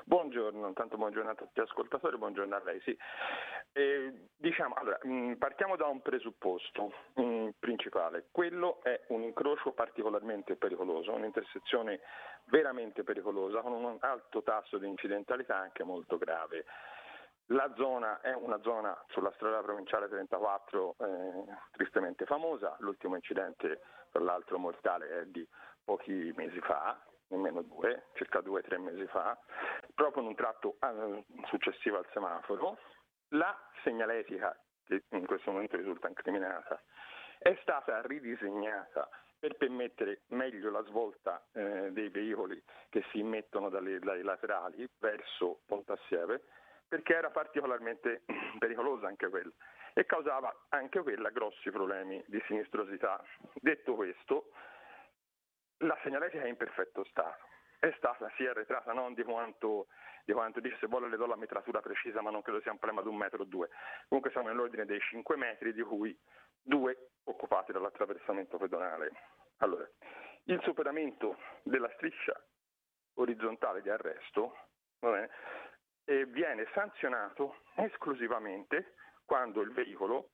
Buongiorno, 0.05 0.67
intanto 0.67 0.97
buongiorno 0.97 1.31
a 1.31 1.35
tutti 1.35 1.61
gli 1.61 1.63
ascoltatori, 1.63 2.17
buongiorno 2.19 2.57
a 2.57 2.63
lei. 2.65 2.81
Sì. 2.81 2.97
Eh, 3.73 4.29
diciamo, 4.37 4.75
allora, 4.75 4.99
mh, 5.03 5.35
partiamo 5.35 5.77
da 5.77 5.87
un 5.87 6.03
presupposto 6.03 6.93
mh, 7.15 7.51
principale. 7.59 8.27
Quello 8.31 8.83
è 8.83 9.01
un 9.09 9.23
incrocio 9.23 9.73
particolarmente 9.73 10.57
pericoloso, 10.57 11.13
un'intersezione 11.13 12.01
veramente 12.47 13.05
pericolosa 13.05 13.61
con 13.61 13.73
un 13.73 13.97
alto 14.01 14.43
tasso 14.43 14.79
di 14.79 14.89
incidentalità 14.89 15.57
anche 15.57 15.85
molto 15.85 16.19
grave. 16.19 16.65
La 17.47 17.73
zona 17.77 18.21
è 18.21 18.33
una 18.35 18.61
zona 18.63 18.97
sulla 19.09 19.33
strada 19.35 19.61
provinciale 19.63 20.09
34 20.09 20.97
eh, 20.99 21.45
tristemente 21.73 22.25
famosa, 22.25 22.77
l'ultimo 22.81 23.15
incidente 23.15 23.81
tra 24.11 24.23
l'altro 24.23 24.59
mortale 24.59 25.21
è 25.21 25.25
di 25.27 25.47
pochi 25.85 26.33
mesi 26.37 26.61
fa, 26.61 26.99
nemmeno 27.29 27.63
due, 27.63 28.05
circa 28.15 28.41
due 28.41 28.61
o 28.61 28.63
tre 28.63 28.79
mesi 28.79 29.07
fa, 29.07 29.37
proprio 29.95 30.23
in 30.23 30.29
un 30.29 30.35
tratto 30.35 30.77
eh, 30.81 31.25
successivo 31.47 31.99
al 31.99 32.07
semaforo. 32.13 32.79
La 33.29 33.57
segnaletica, 33.83 34.57
che 34.85 35.05
in 35.11 35.27
questo 35.27 35.51
momento 35.51 35.77
risulta 35.77 36.09
incriminata, 36.09 36.83
è 37.39 37.57
stata 37.63 38.01
ridisegnata 38.03 39.09
per 39.39 39.57
permettere 39.57 40.23
meglio 40.29 40.71
la 40.71 40.85
svolta 40.85 41.45
eh, 41.53 41.91
dei 41.91 42.09
veicoli 42.11 42.63
che 42.89 43.03
si 43.11 43.19
immettono 43.19 43.71
dalle- 43.71 43.99
dai 43.99 44.23
laterali 44.23 44.89
verso 45.01 45.63
Pontassieve, 45.67 46.45
perché 46.87 47.17
era 47.17 47.31
particolarmente 47.31 48.23
pericolosa 48.59 49.09
anche 49.09 49.29
quella 49.29 49.51
e 49.95 50.07
causava 50.07 50.55
anche 50.69 51.01
quella 51.03 51.31
grossi 51.31 51.71
problemi 51.71 52.23
di 52.27 52.41
sinistrosità. 52.47 53.23
Detto 53.55 53.95
questo, 53.95 54.53
la 55.79 55.99
segnaletica 56.03 56.45
è 56.45 56.49
in 56.49 56.57
perfetto 56.57 57.05
stato. 57.05 57.51
È 57.83 57.93
stata 57.97 58.31
sì 58.37 58.47
arretrata 58.47 58.93
non 58.93 59.13
di 59.13 59.25
quanto, 59.25 59.89
di 60.25 60.33
quanto 60.33 60.61
dice, 60.61 60.77
se 60.79 60.87
vuole 60.87 61.09
le 61.09 61.17
do 61.17 61.27
la 61.27 61.35
metratura 61.35 61.81
precisa, 61.81 62.23
ma 62.23 62.31
non 62.31 62.41
credo 62.41 62.61
sia 62.61 62.71
un 62.71 62.79
problema 62.79 63.03
di 63.03 63.09
un 63.09 63.17
metro 63.17 63.43
o 63.43 63.45
due. 63.45 63.71
Comunque 64.07 64.31
siamo 64.31 64.47
nell'ordine 64.47 64.85
dei 64.85 65.01
5 65.01 65.35
metri, 65.35 65.73
di 65.73 65.83
cui 65.83 66.17
due 66.63 67.11
occupati 67.25 67.73
dall'attraversamento 67.73 68.57
pedonale. 68.57 69.11
Allora, 69.57 69.85
il 70.45 70.61
superamento 70.63 71.39
della 71.65 71.91
striscia 71.97 72.41
orizzontale 73.15 73.83
di 73.83 73.91
arresto 73.91 74.57
bene, 75.01 75.29
viene 76.29 76.69
sanzionato 76.75 77.63
esclusivamente 77.75 78.95
quando 79.25 79.61
il 79.61 79.73
veicolo 79.73 80.31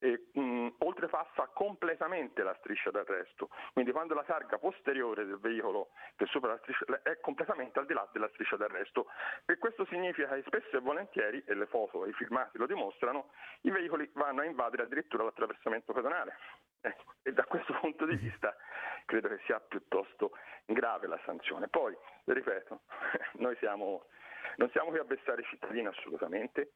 e, 0.00 0.30
mh, 0.32 0.68
oltrepassa 0.78 1.48
completamente 1.52 2.42
la 2.42 2.54
striscia 2.58 2.90
d'arresto, 2.90 3.48
quindi 3.72 3.92
quando 3.92 4.14
la 4.14 4.24
targa 4.24 4.58
posteriore 4.58 5.24
del 5.24 5.38
veicolo 5.38 5.90
che 6.16 6.26
supera 6.26 6.54
la 6.54 6.58
striscia 6.60 6.84
è 7.02 7.20
completamente 7.20 7.78
al 7.78 7.86
di 7.86 7.92
là 7.92 8.08
della 8.12 8.28
striscia 8.30 8.56
d'arresto 8.56 9.06
e 9.46 9.58
questo 9.58 9.84
significa 9.86 10.28
che 10.34 10.42
spesso 10.46 10.76
e 10.76 10.80
volentieri, 10.80 11.42
e 11.46 11.54
le 11.54 11.66
foto 11.66 12.04
e 12.04 12.08
i 12.08 12.12
filmati 12.14 12.58
lo 12.58 12.66
dimostrano, 12.66 13.30
i 13.62 13.70
veicoli 13.70 14.10
vanno 14.14 14.40
a 14.40 14.44
invadere 14.44 14.84
addirittura 14.84 15.24
l'attraversamento 15.24 15.92
pedonale. 15.92 16.36
Ecco, 16.80 17.14
e 17.22 17.32
da 17.32 17.44
questo 17.44 17.74
punto 17.78 18.06
di 18.06 18.16
vista 18.16 18.56
credo 19.04 19.28
che 19.28 19.40
sia 19.44 19.60
piuttosto 19.60 20.32
grave 20.64 21.06
la 21.06 21.20
sanzione. 21.24 21.68
Poi, 21.68 21.94
ripeto, 22.24 22.80
noi 23.38 23.54
siamo 23.56 24.06
non 24.56 24.70
siamo 24.70 24.90
qui 24.90 24.98
a 24.98 25.04
vessare 25.04 25.42
i 25.42 25.46
cittadini 25.46 25.86
assolutamente, 25.86 26.72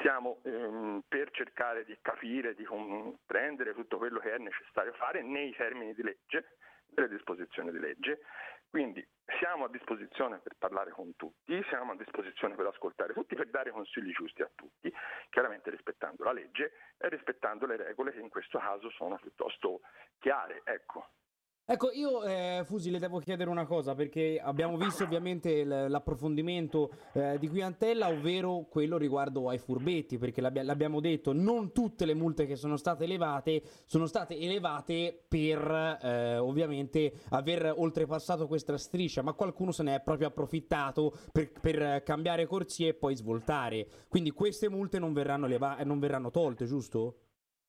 siamo 0.00 0.40
ehm, 0.44 1.02
per 1.08 1.30
cercare 1.30 1.84
di 1.84 1.96
capire, 2.02 2.54
di 2.54 2.64
comprendere 2.64 3.74
tutto 3.74 3.98
quello 3.98 4.18
che 4.18 4.34
è 4.34 4.38
necessario 4.38 4.92
fare 4.94 5.22
nei 5.22 5.54
termini 5.54 5.94
di 5.94 6.02
legge, 6.02 6.56
delle 6.86 7.08
disposizioni 7.08 7.70
di 7.70 7.78
legge. 7.78 8.20
Quindi 8.68 9.06
siamo 9.38 9.64
a 9.64 9.68
disposizione 9.68 10.38
per 10.38 10.54
parlare 10.58 10.90
con 10.90 11.14
tutti, 11.16 11.62
siamo 11.68 11.92
a 11.92 11.96
disposizione 11.96 12.54
per 12.54 12.66
ascoltare 12.66 13.12
tutti, 13.12 13.34
per 13.34 13.48
dare 13.48 13.70
consigli 13.70 14.12
giusti 14.12 14.42
a 14.42 14.50
tutti, 14.54 14.92
chiaramente 15.30 15.70
rispettando 15.70 16.24
la 16.24 16.32
legge 16.32 16.72
e 16.98 17.08
rispettando 17.08 17.64
le 17.66 17.76
regole 17.76 18.12
che 18.12 18.20
in 18.20 18.28
questo 18.28 18.58
caso 18.58 18.90
sono 18.90 19.16
piuttosto 19.18 19.80
chiare. 20.18 20.60
Ecco. 20.64 21.08
Ecco, 21.68 21.90
io 21.90 22.22
eh, 22.22 22.62
Fusi 22.64 22.92
le 22.92 23.00
devo 23.00 23.18
chiedere 23.18 23.50
una 23.50 23.66
cosa 23.66 23.96
perché 23.96 24.40
abbiamo 24.40 24.76
visto 24.76 25.02
ovviamente 25.02 25.64
l'approfondimento 25.64 26.92
eh, 27.12 27.38
di 27.40 27.48
qui 27.48 27.60
Antella, 27.60 28.06
ovvero 28.06 28.68
quello 28.70 28.96
riguardo 28.96 29.48
ai 29.48 29.58
furbetti, 29.58 30.16
perché 30.16 30.40
l'abbia- 30.40 30.62
l'abbiamo 30.62 31.00
detto, 31.00 31.32
non 31.32 31.72
tutte 31.72 32.04
le 32.04 32.14
multe 32.14 32.46
che 32.46 32.54
sono 32.54 32.76
state 32.76 33.02
elevate 33.02 33.62
sono 33.84 34.06
state 34.06 34.38
elevate 34.38 35.24
per 35.26 35.98
eh, 36.00 36.36
ovviamente 36.36 37.14
aver 37.30 37.74
oltrepassato 37.76 38.46
questa 38.46 38.78
striscia, 38.78 39.22
ma 39.22 39.32
qualcuno 39.32 39.72
se 39.72 39.82
ne 39.82 39.96
è 39.96 40.00
proprio 40.00 40.28
approfittato 40.28 41.12
per, 41.32 41.50
per 41.50 42.04
cambiare 42.04 42.46
corsie 42.46 42.90
e 42.90 42.94
poi 42.94 43.16
svoltare. 43.16 43.88
Quindi 44.06 44.30
queste 44.30 44.68
multe 44.68 45.00
non 45.00 45.12
verranno, 45.12 45.48
non 45.82 45.98
verranno 45.98 46.30
tolte, 46.30 46.64
giusto? 46.64 47.22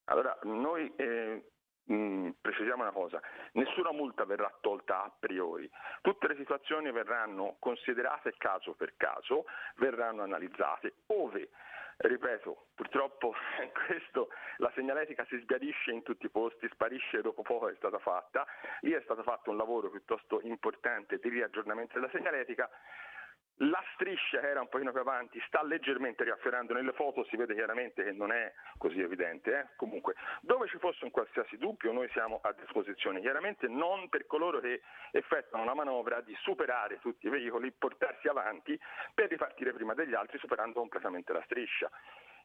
Allora, 0.03 0.37
noi 0.43 0.93
eh, 0.97 1.43
Mm, 1.91 2.31
precisiamo 2.41 2.81
una 2.81 2.91
cosa, 2.91 3.21
nessuna 3.53 3.93
multa 3.93 4.25
verrà 4.25 4.53
tolta 4.59 5.03
a 5.03 5.11
priori, 5.17 5.69
tutte 6.01 6.27
le 6.27 6.35
situazioni 6.35 6.91
verranno 6.91 7.55
considerate 7.59 8.33
caso 8.37 8.73
per 8.73 8.95
caso, 8.97 9.45
verranno 9.77 10.21
analizzate, 10.21 10.95
ove 11.07 11.49
ripeto, 11.97 12.67
purtroppo 12.75 13.33
questo, 13.87 14.29
la 14.57 14.71
segnaletica 14.75 15.25
si 15.25 15.37
sbiadisce 15.39 15.91
in 15.91 16.03
tutti 16.03 16.25
i 16.25 16.29
posti, 16.29 16.67
sparisce 16.71 17.21
dopo 17.21 17.41
poco 17.41 17.69
è 17.69 17.75
stata 17.75 17.99
fatta, 17.99 18.45
lì 18.81 18.91
è 18.91 19.01
stato 19.03 19.23
fatto 19.23 19.49
un 19.49 19.57
lavoro 19.57 19.89
piuttosto 19.89 20.41
importante 20.41 21.19
di 21.19 21.29
riaggiornamento 21.29 21.93
della 21.93 22.11
segnaletica, 22.11 22.69
la 23.61 23.83
striscia 23.93 24.39
che 24.39 24.49
era 24.49 24.61
un 24.61 24.69
pochino 24.69 24.91
più 24.91 25.01
avanti 25.01 25.41
sta 25.47 25.63
leggermente 25.63 26.23
riafferrando 26.23 26.73
nelle 26.73 26.93
foto, 26.93 27.23
si 27.25 27.35
vede 27.37 27.53
chiaramente 27.55 28.03
che 28.03 28.11
non 28.11 28.31
è 28.31 28.53
così 28.77 29.01
evidente. 29.01 29.59
Eh? 29.59 29.65
Comunque, 29.75 30.15
dove 30.41 30.67
ci 30.67 30.77
fosse 30.77 31.05
un 31.05 31.11
qualsiasi 31.11 31.57
dubbio 31.57 31.91
noi 31.91 32.09
siamo 32.09 32.39
a 32.43 32.53
disposizione, 32.53 33.21
chiaramente 33.21 33.67
non 33.67 34.09
per 34.09 34.25
coloro 34.27 34.59
che 34.59 34.81
effettuano 35.11 35.65
la 35.65 35.73
manovra 35.73 36.21
di 36.21 36.35
superare 36.41 36.99
tutti 36.99 37.27
i 37.27 37.29
veicoli, 37.29 37.71
portarsi 37.71 38.27
avanti 38.27 38.79
per 39.13 39.29
ripartire 39.29 39.73
prima 39.73 39.93
degli 39.93 40.13
altri 40.13 40.37
superando 40.37 40.79
completamente 40.79 41.33
la 41.33 41.41
striscia 41.45 41.89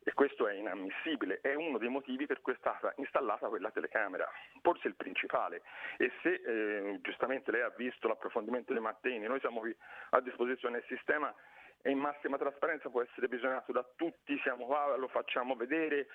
e 0.04 0.12
questo 0.14 0.48
è 0.48 0.54
inammissibile, 0.54 1.40
è 1.40 1.54
uno 1.54 1.78
dei 1.78 1.88
motivi 1.88 2.26
per 2.26 2.40
cui 2.40 2.52
è 2.52 2.56
stata 2.58 2.92
installata 2.96 3.48
quella 3.48 3.70
telecamera, 3.70 4.28
forse 4.60 4.88
il 4.88 4.96
principale. 4.96 5.62
E 5.96 6.10
se 6.22 6.42
eh, 6.44 6.98
giustamente 7.02 7.50
lei 7.50 7.62
ha 7.62 7.72
visto 7.76 8.08
l'approfondimento 8.08 8.72
dei 8.72 8.82
Matteni, 8.82 9.26
noi 9.26 9.40
siamo 9.40 9.60
qui 9.60 9.74
a 10.10 10.20
disposizione 10.20 10.78
del 10.78 10.88
sistema 10.88 11.32
e 11.82 11.90
in 11.90 11.98
massima 11.98 12.38
trasparenza 12.38 12.88
può 12.88 13.02
essere 13.02 13.26
visionato 13.26 13.72
da 13.72 13.84
tutti, 13.96 14.38
siamo 14.42 14.66
qua, 14.66 14.96
lo 14.96 15.08
facciamo 15.08 15.54
vedere, 15.56 16.06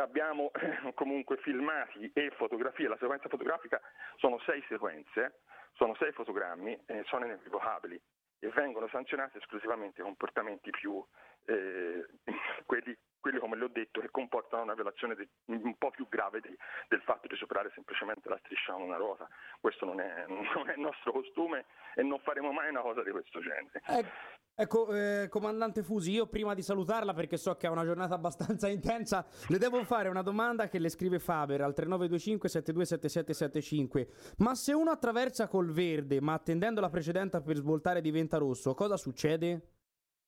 abbiamo 0.00 0.50
comunque 0.94 1.36
filmati 1.38 2.10
e 2.14 2.30
fotografie, 2.36 2.88
la 2.88 2.96
sequenza 2.98 3.28
fotografica 3.28 3.80
sono 4.16 4.38
sei 4.40 4.64
sequenze, 4.68 5.40
sono 5.72 5.94
sei 5.96 6.12
fotogrammi, 6.12 6.80
e 6.86 7.02
sono 7.06 7.24
inequivocabili 7.24 8.00
e 8.38 8.48
vengono 8.50 8.86
sanzionati 8.88 9.38
esclusivamente 9.38 10.02
comportamenti 10.02 10.70
più 10.70 11.04
eh, 11.46 12.06
quelli 12.66 12.96
quelli 13.26 13.40
come 13.40 13.56
le 13.56 13.64
ho 13.64 13.68
detto 13.68 14.00
che 14.00 14.08
comportano 14.12 14.62
una 14.62 14.74
violazione 14.74 15.16
di, 15.16 15.28
un 15.46 15.76
po' 15.76 15.90
più 15.90 16.06
grave 16.08 16.40
di, 16.40 16.56
del 16.88 17.00
fatto 17.00 17.26
di 17.26 17.34
superare 17.34 17.72
semplicemente 17.74 18.28
la 18.28 18.38
striscia 18.44 18.72
con 18.72 18.82
una 18.82 18.98
ruota. 18.98 19.26
Questo 19.60 19.84
non 19.84 19.98
è, 19.98 20.26
non 20.30 20.68
è, 20.68 20.74
il 20.74 20.80
nostro 20.80 21.10
costume 21.10 21.64
e 21.96 22.04
non 22.04 22.20
faremo 22.20 22.52
mai 22.52 22.68
una 22.68 22.82
cosa 22.82 23.02
di 23.02 23.10
questo 23.10 23.40
genere. 23.40 23.82
Eh. 23.88 24.34
Ecco, 24.58 24.94
eh, 24.94 25.26
comandante 25.28 25.82
Fusi, 25.82 26.12
io 26.12 26.28
prima 26.28 26.54
di 26.54 26.62
salutarla, 26.62 27.12
perché 27.12 27.36
so 27.36 27.56
che 27.56 27.66
è 27.66 27.70
una 27.70 27.84
giornata 27.84 28.14
abbastanza 28.14 28.68
intensa, 28.70 29.26
le 29.48 29.58
devo 29.58 29.82
fare 29.82 30.08
una 30.08 30.22
domanda 30.22 30.68
che 30.68 30.78
le 30.78 30.88
scrive 30.88 31.18
Faber 31.18 31.62
al 31.62 31.74
3925 31.74 32.48
727775. 32.48 34.34
Ma 34.38 34.54
se 34.54 34.72
uno 34.72 34.92
attraversa 34.92 35.48
col 35.48 35.72
verde, 35.72 36.20
ma 36.20 36.34
attendendo 36.34 36.80
la 36.80 36.90
precedente 36.90 37.42
per 37.42 37.56
svoltare 37.56 38.00
diventa 38.00 38.38
rosso, 38.38 38.72
cosa 38.72 38.96
succede? 38.96 39.72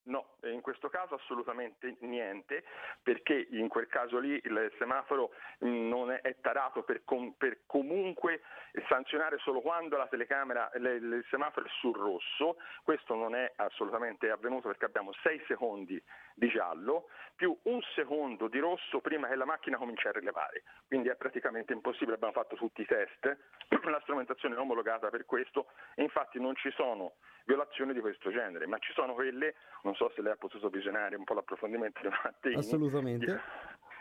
No, 0.09 0.37
in 0.51 0.61
questo 0.61 0.89
caso 0.89 1.15
assolutamente 1.15 1.97
niente, 2.01 2.65
perché 3.03 3.49
in 3.51 3.69
quel 3.69 3.87
caso 3.87 4.19
lì 4.19 4.41
il 4.43 4.73
semaforo 4.79 5.31
non 5.61 6.11
è, 6.11 6.37
tarato 6.41 6.83
per, 6.83 7.03
com, 7.05 7.33
per 7.37 7.61
comunque 7.67 8.43
sanzionare 8.89 9.39
solo 9.39 9.61
quando 9.61 9.97
la 9.97 10.07
telecamera, 10.07 10.71
le, 10.75 10.95
il 10.95 11.27
semaforo 11.31 11.67
è 11.67 11.71
sul 11.81 11.97
rosso, 11.97 12.57
questo 12.83 13.15
non 13.15 13.35
è 13.35 13.53
assolutamente 13.57 14.31
avvenuto 14.31 14.69
perché 14.69 14.85
abbiamo 14.85 15.13
6 15.23 15.45
secondi 15.47 16.03
di 16.35 16.49
giallo 16.49 17.09
più 17.35 17.57
un 17.65 17.81
secondo 17.95 18.49
di 18.49 18.59
rosso 18.59 19.01
prima 19.01 19.29
che 19.29 19.35
la 19.35 19.45
macchina 19.45 19.77
cominci 19.77 20.07
a 20.07 20.13
rilevare, 20.13 20.63
quindi 20.87 21.09
è 21.09 21.17
praticamente 21.17 21.73
impossibile, 21.73 22.15
abbiamo 22.15 22.33
fatto 22.33 22.57
tutti 22.57 22.83
i 22.83 22.87
test, 22.87 23.37
la 23.89 24.01
strumentazione 24.03 24.55
è 24.55 24.59
omologata 24.59 25.09
per 25.09 25.25
questo. 25.25 25.69
E 25.95 26.03
infatti 26.03 26.41
non 26.41 26.55
ci 26.57 26.71
sono 26.73 27.15
violazioni 27.45 27.93
di 27.93 28.01
questo 28.01 28.31
genere, 28.31 28.67
ma 28.67 28.79
ci 28.79 28.93
sono 28.93 29.15
quelle, 29.15 29.55
non 29.83 29.95
so 29.95 30.11
se 30.15 30.21
lei 30.21 30.33
ha 30.33 30.37
potuto 30.39 30.69
visionare 30.69 31.17
un 31.17 31.25
po' 31.25 31.35
l'approfondimento 31.35 32.01
di 32.01 32.09
Mattei, 32.09 32.55
Assolutamente. 32.55 33.27
Di, 33.27 33.41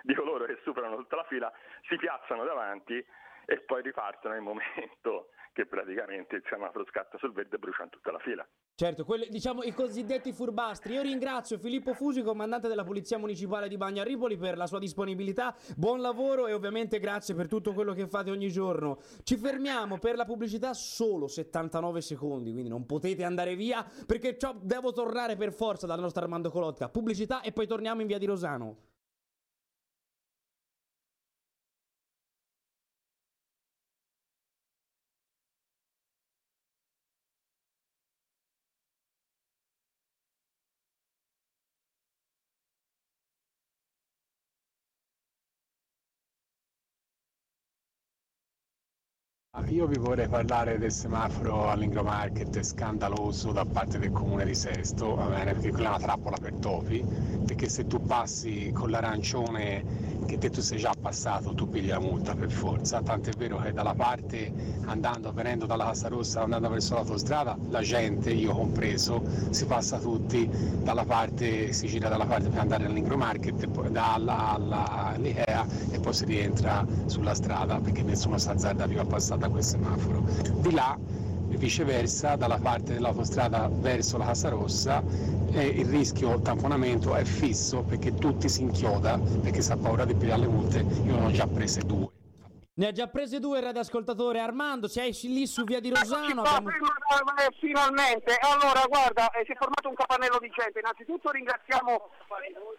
di 0.04 0.14
coloro 0.14 0.46
che 0.46 0.60
superano 0.64 0.96
tutta 0.96 1.18
la 1.18 1.26
fila, 1.26 1.52
si 1.88 1.96
piazzano 1.98 2.44
davanti 2.46 3.04
e 3.46 3.60
poi 3.60 3.82
ripartono 3.82 4.34
nel 4.34 4.44
momento 4.44 5.30
che 5.54 5.66
praticamente 5.66 6.36
il 6.36 6.44
semaforo 6.48 6.86
scatta 6.86 7.18
sul 7.18 7.34
verde 7.34 7.56
e 7.56 7.60
bruciano 7.60 7.90
tutta 7.90 8.12
la 8.12 8.20
fila. 8.20 8.48
Certo, 8.80 9.06
quelli, 9.06 9.28
diciamo 9.32 9.64
i 9.64 9.74
cosiddetti 9.74 10.32
furbastri. 10.32 10.94
Io 10.94 11.02
ringrazio 11.02 11.58
Filippo 11.58 11.96
Fusi, 11.96 12.22
comandante 12.22 12.68
della 12.68 12.84
Polizia 12.84 13.18
Municipale 13.18 13.68
di 13.68 13.76
Bagna 13.76 14.04
Ripoli, 14.04 14.38
per 14.38 14.56
la 14.56 14.68
sua 14.68 14.78
disponibilità. 14.78 15.56
Buon 15.76 16.00
lavoro 16.00 16.46
e 16.46 16.54
ovviamente 16.54 17.00
grazie 17.00 17.34
per 17.34 17.48
tutto 17.48 17.74
quello 17.74 17.94
che 17.94 18.06
fate 18.06 18.30
ogni 18.30 18.52
giorno. 18.52 19.00
Ci 19.24 19.36
fermiamo 19.36 19.98
per 19.98 20.16
la 20.16 20.26
pubblicità 20.26 20.76
solo 20.76 21.28
79 21.28 22.02
secondi, 22.02 22.52
quindi 22.52 22.70
non 22.70 22.86
potete 22.86 23.24
andare 23.24 23.56
via 23.56 23.84
perché 24.06 24.38
devo 24.62 24.92
tornare 24.92 25.36
per 25.36 25.54
forza 25.54 25.88
dal 25.88 26.00
nostro 26.00 26.22
Armando 26.22 26.52
Colotta. 26.52 26.88
Pubblicità 26.88 27.42
e 27.42 27.52
poi 27.52 27.66
torniamo 27.66 28.02
in 28.02 28.08
via 28.08 28.20
di 28.20 28.28
Rosano. 28.28 28.87
Io 49.66 49.86
vi 49.88 49.98
vorrei 49.98 50.28
parlare 50.30 50.78
del 50.78 50.92
semaforo 50.92 51.70
all'Ingromarket 51.70 52.62
scandaloso 52.62 53.52
da 53.52 53.66
parte 53.66 53.98
del 53.98 54.12
comune 54.12 54.46
di 54.46 54.54
Sesto, 54.54 55.16
perché 55.16 55.72
quella 55.72 55.88
è 55.88 55.90
una 55.90 56.00
trappola 56.00 56.38
per 56.40 56.54
topi, 56.54 57.04
perché 57.46 57.68
se 57.68 57.86
tu 57.86 58.00
passi 58.00 58.72
con 58.72 58.92
l'arancione 58.92 60.16
che 60.26 60.38
te 60.38 60.50
tu 60.50 60.62
sei 60.62 60.78
già 60.78 60.94
passato, 61.00 61.54
tu 61.54 61.70
pigli 61.70 61.88
la 61.88 62.00
multa 62.00 62.36
per 62.36 62.52
forza, 62.52 63.02
tant'è 63.02 63.32
vero 63.38 63.58
che 63.58 63.74
dalla 63.74 63.94
parte 63.94 64.54
andando, 64.86 65.32
venendo 65.34 65.66
dalla 65.66 65.86
Casa 65.86 66.08
Rossa, 66.08 66.44
andando 66.44 66.70
verso 66.70 66.94
l'autostrada, 66.94 67.58
la 67.70 67.82
gente, 67.82 68.32
io 68.32 68.54
compreso, 68.54 69.24
si 69.50 69.66
passa 69.66 69.98
tutti 69.98 70.50
dalla 70.82 71.04
parte, 71.04 71.74
si 71.74 71.88
gira 71.88 72.10
dalla 72.10 72.26
parte 72.26 72.50
per 72.50 72.60
andare 72.60 72.86
all'Ingromarket, 72.86 73.66
dalla 73.90 74.54
all'Ikea 74.54 75.66
e 75.92 76.00
poi 76.00 76.14
si 76.14 76.26
rientra 76.26 76.86
sulla 77.06 77.34
strada 77.34 77.80
perché 77.80 78.04
nessuno 78.04 78.38
si 78.38 78.50
azzarda 78.50 78.86
più 78.88 79.00
a 79.00 79.06
passare 79.06 79.47
da 79.48 79.50
quel 79.50 79.64
semaforo. 79.64 80.22
Di 80.62 80.74
là 80.74 80.98
e 81.50 81.56
viceversa 81.56 82.36
dalla 82.36 82.60
parte 82.60 82.94
dell'autostrada 82.94 83.70
verso 83.72 84.18
la 84.18 84.26
Casa 84.26 84.50
Rossa 84.50 85.02
e 85.52 85.66
il 85.66 85.86
rischio 85.86 86.42
tamponamento 86.42 87.16
è 87.16 87.24
fisso 87.24 87.84
perché 87.84 88.14
tutti 88.14 88.50
si 88.50 88.64
inchioda 88.64 89.18
perché 89.18 89.62
si 89.62 89.72
ha 89.72 89.78
paura 89.78 90.04
di 90.04 90.14
pigliare 90.14 90.42
le 90.42 90.48
multe, 90.48 90.80
io 90.80 91.18
ne 91.18 91.26
ho 91.26 91.32
già 91.32 91.48
prese 91.48 91.82
due. 91.82 92.10
Ne 92.78 92.88
ha 92.88 92.92
già 92.92 93.08
prese 93.08 93.40
due 93.40 93.58
il 93.58 93.64
radioascoltatore 93.64 94.40
Armando, 94.40 94.88
sei 94.88 95.12
lì 95.24 95.48
su 95.48 95.64
via 95.64 95.80
di 95.80 95.90
Rosano. 95.90 96.44
Abbiamo... 96.44 96.70
Eh, 96.70 97.56
finalmente, 97.60 98.38
allora 98.40 98.86
guarda, 98.88 99.32
eh, 99.32 99.44
si 99.46 99.54
è 99.54 99.56
formato 99.56 99.90
un 99.90 99.96
capannello 99.96 100.38
di 100.38 100.52
gente. 100.56 100.78
Innanzitutto 100.78 101.32
ringraziamo 101.32 102.10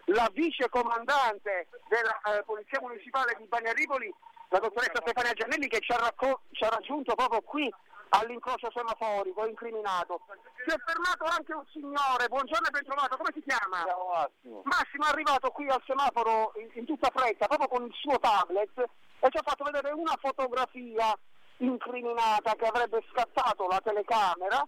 la 0.05 0.29
vice 0.33 0.69
comandante 0.69 1.67
della 1.89 2.39
eh, 2.39 2.43
Polizia 2.43 2.79
Municipale 2.79 3.35
di 3.37 3.45
Bagnaripoli, 3.45 4.13
la 4.49 4.59
dottoressa 4.59 5.01
Stefania 5.01 5.33
Giannelli, 5.33 5.67
che 5.67 5.79
ci 5.79 5.91
ha, 5.91 5.97
racco- 5.97 6.41
ci 6.51 6.63
ha 6.63 6.69
raggiunto 6.69 7.13
proprio 7.15 7.41
qui 7.41 7.71
all'incrocio 8.09 8.71
semaforico, 8.73 9.45
incriminato. 9.45 10.21
Si 10.65 10.73
è 10.73 10.77
fermato 10.83 11.25
anche 11.25 11.53
un 11.53 11.65
signore, 11.71 12.27
buongiorno 12.27 12.67
e 12.67 12.71
ben 12.71 12.83
trovato, 12.83 13.17
come 13.17 13.31
si 13.33 13.43
chiama? 13.45 13.85
Ciao 13.85 14.07
Massimo. 14.07 14.61
Massimo 14.63 15.05
è 15.05 15.09
arrivato 15.09 15.51
qui 15.51 15.69
al 15.69 15.83
semaforo 15.85 16.53
in, 16.57 16.69
in 16.73 16.85
tutta 16.85 17.11
fretta, 17.13 17.47
proprio 17.47 17.67
con 17.67 17.85
il 17.85 17.93
suo 17.93 18.17
tablet 18.17 18.77
e 19.19 19.29
ci 19.29 19.37
ha 19.37 19.43
fatto 19.43 19.63
vedere 19.63 19.91
una 19.91 20.15
fotografia 20.19 21.15
incriminata 21.57 22.55
che 22.55 22.65
avrebbe 22.65 23.03
scattato 23.11 23.67
la 23.67 23.81
telecamera 23.83 24.65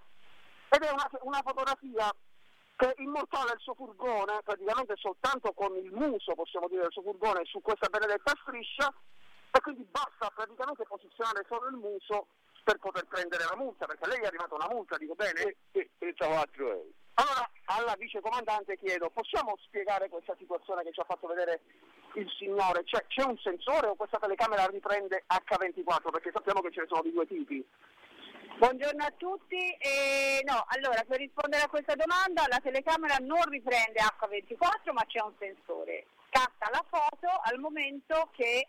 ed 0.70 0.84
è 0.84 0.92
una, 0.92 1.10
una 1.22 1.42
fotografia 1.44 2.14
che 2.76 2.94
immortala 2.98 3.54
il 3.54 3.60
suo 3.60 3.74
furgone, 3.74 4.42
praticamente 4.44 4.94
soltanto 4.98 5.52
con 5.54 5.76
il 5.76 5.92
muso, 5.92 6.34
possiamo 6.34 6.68
dire, 6.68 6.82
del 6.82 6.92
suo 6.92 7.02
furgone 7.02 7.42
su 7.46 7.62
questa 7.62 7.88
benedetta 7.90 8.34
striscia 8.42 8.94
e 9.52 9.60
quindi 9.62 9.84
basta 9.84 10.32
praticamente 10.34 10.86
posizionare 10.86 11.46
solo 11.48 11.68
il 11.68 11.76
muso 11.76 12.28
per 12.64 12.78
poter 12.78 13.06
prendere 13.06 13.44
la 13.44 13.58
multa, 13.58 13.86
perché 13.86 14.06
a 14.06 14.08
lei 14.08 14.22
è 14.22 14.28
arrivata 14.28 14.56
una 14.56 14.70
multa, 14.70 14.98
dico 14.98 15.16
bene? 15.16 15.56
Sì, 15.72 15.88
34 15.98 16.68
euro. 16.68 16.90
Allora 17.16 17.50
alla 17.66 17.96
vice 17.98 18.22
comandante 18.22 18.78
chiedo, 18.78 19.10
possiamo 19.10 19.58
spiegare 19.66 20.10
questa 20.10 20.36
situazione 20.38 20.84
che 20.84 20.94
ci 20.94 21.00
ha 21.02 21.06
fatto 21.06 21.28
vedere 21.28 21.62
il 22.16 22.28
signore? 22.38 22.84
Cioè, 22.86 23.06
c'è 23.08 23.24
un 23.24 23.38
sensore 23.38 23.88
o 23.88 23.96
questa 23.96 24.18
telecamera 24.18 24.66
riprende 24.68 25.26
H24? 25.28 26.10
Perché 26.12 26.32
sappiamo 26.32 26.62
che 26.62 26.72
ce 26.72 26.82
ne 26.82 26.88
sono 26.88 27.02
di 27.02 27.12
due 27.12 27.28
tipi. 27.28 27.66
Buongiorno 28.58 29.04
a 29.04 29.14
tutti. 29.18 29.58
Eh, 29.58 30.42
no, 30.46 30.64
allora 30.68 31.04
per 31.08 31.18
rispondere 31.18 31.64
a 31.64 31.70
questa 31.70 31.96
domanda 31.96 32.46
la 32.48 32.60
telecamera 32.62 33.18
non 33.20 33.44
riprende 33.50 34.00
H24 34.00 34.94
ma 34.94 35.06
c'è 35.06 35.22
un 35.22 35.34
sensore. 35.38 36.06
Scatta 36.30 36.70
la 36.72 36.86
foto 36.90 37.28
al 37.44 37.60
momento 37.60 38.30
che 38.32 38.68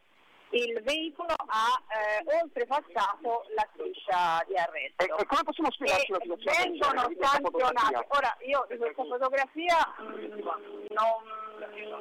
il 0.52 0.82
veicolo 0.82 1.34
ha 1.34 1.80
eh, 1.88 2.40
oltrepassato 2.42 3.46
la 3.54 3.66
striscia 3.72 4.44
di 4.46 4.56
arresto. 4.56 5.04
E, 5.04 5.12
e 5.18 5.26
come 5.26 5.42
possiamo 5.44 5.70
spiegarci 5.70 6.12
la 6.12 6.18
E 6.18 6.22
situazione? 6.22 6.70
vengono 6.70 7.10
sanzionati. 7.20 8.06
Ora 8.08 8.36
io 8.46 8.66
di 8.68 8.76
questa 8.76 9.04
fotografia 9.04 9.94
mm, 10.00 10.40
non, 10.90 11.22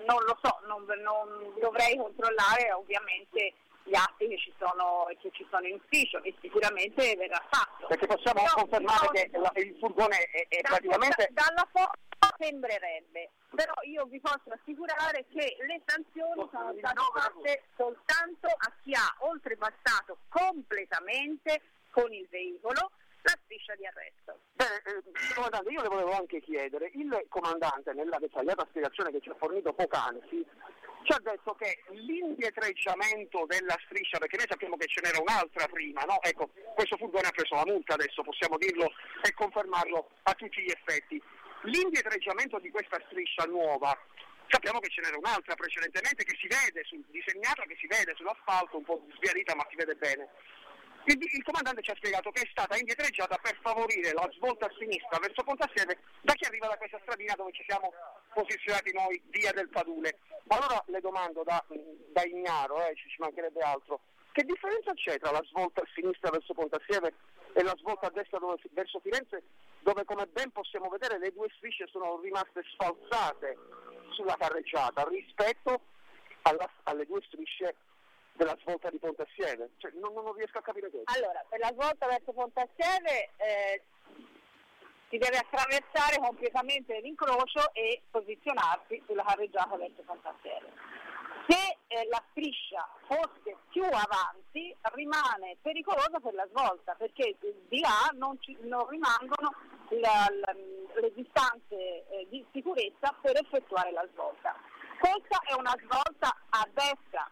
non 0.05 0.23
lo 0.25 0.37
so, 0.41 0.59
non, 0.67 0.83
non 1.01 1.53
dovrei 1.59 1.95
controllare 1.97 2.71
ovviamente 2.73 3.53
gli 3.83 3.95
atti 3.95 4.27
che 4.27 4.37
ci 4.37 4.53
sono, 4.57 5.07
che 5.19 5.29
ci 5.31 5.45
sono 5.49 5.65
in 5.67 5.75
ufficio 5.75 6.21
e 6.23 6.35
sicuramente 6.41 7.15
verrà 7.15 7.43
fatto. 7.49 7.87
Perché 7.87 8.07
possiamo 8.07 8.41
Però, 8.43 8.53
confermare 8.55 9.05
no, 9.05 9.11
che 9.11 9.29
la- 9.37 9.51
il 9.55 9.77
furgone 9.79 10.17
è, 10.17 10.47
è 10.47 10.61
da- 10.61 10.69
praticamente... 10.69 11.29
da- 11.31 11.43
dalla 11.47 11.67
foto 11.71 11.99
sembrerebbe, 12.37 13.31
però 13.55 13.73
io 13.83 14.05
vi 14.05 14.19
posso 14.19 14.49
assicurare 14.49 15.25
che 15.31 15.57
le 15.65 15.81
sanzioni 15.85 16.47
sono 16.51 16.73
state 16.77 16.81
fatte 16.81 17.63
soltanto 17.75 18.47
a 18.47 18.71
chi 18.81 18.93
ha 18.93 19.15
oltrepassato 19.19 20.17
completamente 20.29 21.61
con 21.91 22.11
il 22.13 22.27
veicolo 22.29 22.91
la 23.23 23.37
striscia 23.43 23.75
di 23.75 23.85
arresto. 23.85 24.39
Beh, 24.53 24.65
eh, 24.65 25.33
comandante, 25.35 25.69
io 25.69 25.81
le 25.83 25.87
volevo 25.89 26.11
anche 26.13 26.41
chiedere, 26.41 26.89
il 26.95 27.25
comandante 27.29 27.93
nella 27.93 28.17
dettagliata 28.17 28.65
spiegazione 28.69 29.11
che 29.11 29.21
ci 29.21 29.29
ha 29.29 29.35
fornito 29.35 29.73
poc'anzi 29.73 30.43
ci 31.11 31.17
ha 31.17 31.31
detto 31.31 31.53
che 31.55 31.83
l'indietreggiamento 31.91 33.43
della 33.45 33.75
striscia, 33.83 34.17
perché 34.17 34.37
noi 34.37 34.47
sappiamo 34.47 34.77
che 34.77 34.87
ce 34.87 35.01
n'era 35.03 35.19
un'altra 35.19 35.67
prima, 35.67 36.03
no? 36.03 36.21
Ecco, 36.23 36.49
questo 36.73 36.95
furgone 36.95 37.27
ha 37.27 37.35
preso 37.35 37.55
la 37.55 37.65
multa 37.67 37.95
adesso, 37.95 38.23
possiamo 38.23 38.57
dirlo 38.57 38.87
e 39.21 39.33
confermarlo 39.33 40.11
a 40.23 40.33
tutti 40.33 40.61
gli 40.61 40.71
effetti. 40.71 41.21
L'indietreggiamento 41.63 42.59
di 42.59 42.71
questa 42.71 42.97
striscia 43.09 43.43
nuova, 43.43 43.91
sappiamo 44.47 44.79
che 44.79 44.87
ce 44.87 45.01
n'era 45.01 45.17
un'altra 45.17 45.55
precedentemente 45.55 46.23
che 46.23 46.37
si 46.39 46.47
vede, 46.47 46.83
sul, 46.85 47.03
disegnata 47.11 47.63
che 47.63 47.75
si 47.75 47.87
vede 47.87 48.15
sull'asfalto, 48.15 48.77
un 48.77 48.85
po' 48.85 49.03
sbiadita 49.15 49.53
ma 49.55 49.67
si 49.69 49.75
vede 49.75 49.95
bene. 49.95 50.29
Il, 51.11 51.17
il 51.19 51.43
comandante 51.43 51.81
ci 51.81 51.91
ha 51.91 51.95
spiegato 51.95 52.31
che 52.31 52.43
è 52.43 52.49
stata 52.51 52.77
indietreggiata 52.77 53.35
per 53.41 53.57
favorire 53.59 54.13
la 54.13 54.29
svolta 54.37 54.67
a 54.67 54.75
sinistra 54.77 55.17
verso 55.19 55.43
Pontassieve 55.43 55.97
da 56.21 56.33
chi 56.33 56.45
arriva 56.45 56.67
da 56.67 56.77
questa 56.77 56.99
stradina 57.01 57.33
dove 57.33 57.51
ci 57.51 57.65
siamo 57.67 57.91
posizionati 58.33 58.91
noi, 58.93 59.21
via 59.29 59.51
del 59.51 59.69
Padule. 59.69 60.17
Allora 60.47 60.83
le 60.87 60.99
domando 60.99 61.43
da, 61.43 61.63
da 61.67 62.23
ignaro, 62.23 62.83
eh, 62.85 62.95
ci, 62.95 63.07
ci 63.09 63.17
mancherebbe 63.19 63.61
altro, 63.61 64.01
che 64.31 64.43
differenza 64.43 64.93
c'è 64.93 65.19
tra 65.19 65.31
la 65.31 65.41
svolta 65.49 65.81
a 65.81 65.87
sinistra 65.93 66.29
verso 66.29 66.53
Pontassieve 66.53 67.13
e 67.53 67.63
la 67.63 67.75
svolta 67.77 68.07
a 68.07 68.11
destra 68.11 68.39
dove- 68.39 68.59
verso 68.71 68.99
Firenze, 68.99 69.43
dove 69.79 70.05
come 70.05 70.25
ben 70.27 70.51
possiamo 70.51 70.89
vedere 70.89 71.19
le 71.19 71.31
due 71.31 71.47
strisce 71.55 71.87
sono 71.87 72.19
rimaste 72.19 72.63
sfalsate 72.73 73.57
sulla 74.11 74.35
carreggiata 74.37 75.03
rispetto 75.07 75.81
alla- 76.43 76.69
alle 76.83 77.05
due 77.05 77.21
strisce 77.27 77.75
della 78.33 78.57
svolta 78.61 78.89
di 78.89 78.97
Pontassieve? 78.97 79.71
Cioè, 79.77 79.91
non, 79.95 80.13
non 80.13 80.33
riesco 80.33 80.57
a 80.57 80.61
capire 80.61 80.89
questo. 80.89 81.13
Allora, 81.13 81.43
per 81.47 81.59
la 81.59 81.71
svolta 81.73 82.07
verso 82.07 82.31
Pontassieve 82.31 83.29
eh, 83.37 83.83
si 85.11 85.17
deve 85.17 85.37
attraversare 85.37 86.17
completamente 86.17 86.99
l'incrocio 87.01 87.71
e 87.73 88.01
posizionarsi 88.09 89.03
sulla 89.05 89.23
carreggiata 89.23 89.75
verso 89.75 90.01
Pontassieve. 90.05 90.71
Se 91.49 91.77
eh, 91.87 92.07
la 92.07 92.23
striscia 92.31 92.87
fosse 93.07 93.57
più 93.69 93.83
avanti 93.83 94.73
rimane 94.93 95.57
pericolosa 95.61 96.19
per 96.21 96.33
la 96.33 96.47
svolta 96.47 96.93
perché 96.93 97.35
di 97.67 97.79
là 97.81 98.09
non, 98.13 98.37
ci- 98.39 98.57
non 98.61 98.87
rimangono 98.87 99.51
la- 99.89 100.31
la- 100.31 100.55
le 101.01 101.11
distanze 101.13 102.07
eh, 102.07 102.27
di 102.29 102.45
sicurezza 102.53 103.13
per 103.21 103.35
effettuare 103.37 103.91
la 103.91 104.07
svolta. 104.13 104.55
Questa 104.99 105.39
è 105.49 105.53
una 105.57 105.75
svolta 105.81 106.33
a 106.51 106.65
destra, 106.71 107.29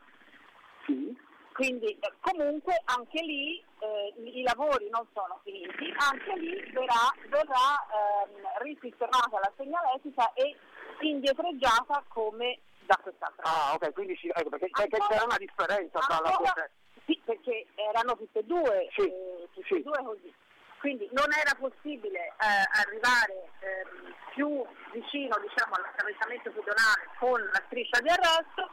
Sì. 0.85 1.17
Quindi 1.59 1.91
eh, 1.99 2.13
comunque 2.21 2.81
anche 2.85 3.21
lì 3.21 3.61
eh, 3.79 4.13
i 4.15 4.43
lavori 4.43 4.87
non 4.89 5.05
sono 5.13 5.41
finiti, 5.43 5.93
anche 5.97 6.33
lì 6.37 6.55
verrà, 6.71 7.11
verrà 7.27 7.75
ehm, 8.23 8.63
risistemata 8.63 9.39
la 9.39 9.51
segnaletica 9.57 10.31
e 10.35 10.55
indietreggiata 11.01 12.01
come 12.07 12.59
da 12.85 12.97
quest'altra. 13.03 13.43
Ah, 13.43 13.73
ok, 13.73 13.91
quindi 13.91 14.15
sì, 14.15 14.29
ecco, 14.29 14.47
perché, 14.47 14.69
perché 14.71 14.95
Ancora- 14.95 15.07
c'era 15.07 15.25
una 15.25 15.37
differenza 15.37 15.99
tra 15.99 16.19
la 16.23 16.37
due. 16.37 16.71
Sì, 17.05 17.21
perché 17.25 17.65
erano 17.75 18.15
tutte 18.15 18.39
e 18.39 18.43
due, 18.43 18.87
Sì, 18.95 19.01
eh, 19.01 19.49
tutte 19.51 19.67
sì. 19.75 19.83
due 19.83 20.01
così. 20.01 20.33
Quindi 20.79 21.09
non 21.11 21.27
era 21.35 21.59
possibile 21.59 22.19
eh, 22.39 22.63
arrivare 22.79 23.51
ehm, 23.59 24.15
più 24.31 24.65
vicino 24.93 25.35
diciamo, 25.43 25.75
all'attraversamento 25.75 26.51
pedonale 26.51 27.09
con 27.19 27.41
la 27.51 27.61
striscia 27.67 27.99
di 27.99 28.07
arresto 28.07 28.63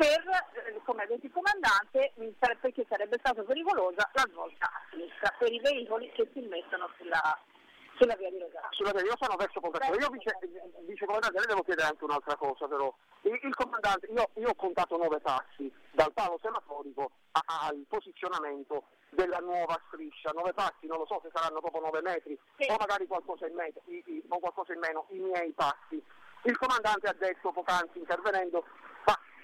per, 0.00 0.24
eh, 0.64 0.80
come 0.84 1.02
ha 1.02 1.06
detto 1.06 1.26
il 1.26 1.32
comandante, 1.32 2.12
perché 2.58 2.86
sarebbe 2.88 3.18
stata 3.18 3.42
pericolosa 3.42 4.08
la 4.14 4.24
svolta 4.30 4.64
a 4.64 4.80
sinistra 4.90 5.28
per 5.38 5.52
i 5.52 5.60
veicoli 5.60 6.10
che 6.12 6.26
si 6.32 6.40
mettono 6.40 6.88
sulla, 6.96 7.20
sulla 7.98 8.16
via 8.16 8.30
di 8.30 8.38
Rosano. 8.38 8.68
Sulla 8.70 8.92
via, 8.92 9.02
io 9.02 9.16
sono 9.20 9.36
verso 9.36 9.60
Pontassieve. 9.60 10.00
Io 10.00 10.08
vice, 10.08 10.32
vice 10.88 11.04
comandante, 11.04 11.38
le 11.40 11.46
devo 11.46 11.62
chiedere 11.62 11.88
anche 11.88 12.04
un'altra 12.04 12.34
cosa 12.36 12.66
però. 12.66 12.88
Il, 13.28 13.38
il 13.42 13.54
comandante, 13.54 14.06
io, 14.06 14.30
io 14.40 14.48
ho 14.48 14.54
contato 14.54 14.96
nove 14.96 15.20
passi 15.20 15.70
dal 15.92 16.12
palo 16.14 16.38
semaforico 16.40 17.10
a- 17.32 17.66
al 17.68 17.84
posizionamento 17.86 18.84
della 19.10 19.38
nuova 19.38 19.78
striscia. 19.88 20.30
Nove 20.32 20.54
passi, 20.54 20.86
non 20.86 20.96
lo 20.96 21.04
so 21.06 21.20
se 21.22 21.28
saranno 21.34 21.60
proprio 21.60 21.82
nove 21.82 22.00
metri 22.00 22.38
Sì. 22.56 22.70
o 22.70 22.76
magari 22.78 23.06
qualcosa 23.06 23.46
in, 23.46 23.54
met- 23.54 23.82
i- 23.84 24.02
i- 24.06 24.22
o 24.28 24.38
qualcosa 24.38 24.72
in 24.72 24.78
meno, 24.78 25.04
i 25.10 25.18
miei 25.18 25.52
passi. 25.52 26.02
Il 26.44 26.56
comandante 26.56 27.06
ha 27.06 27.12
detto 27.12 27.52
poc'anzi 27.52 27.98
intervenendo, 27.98 28.64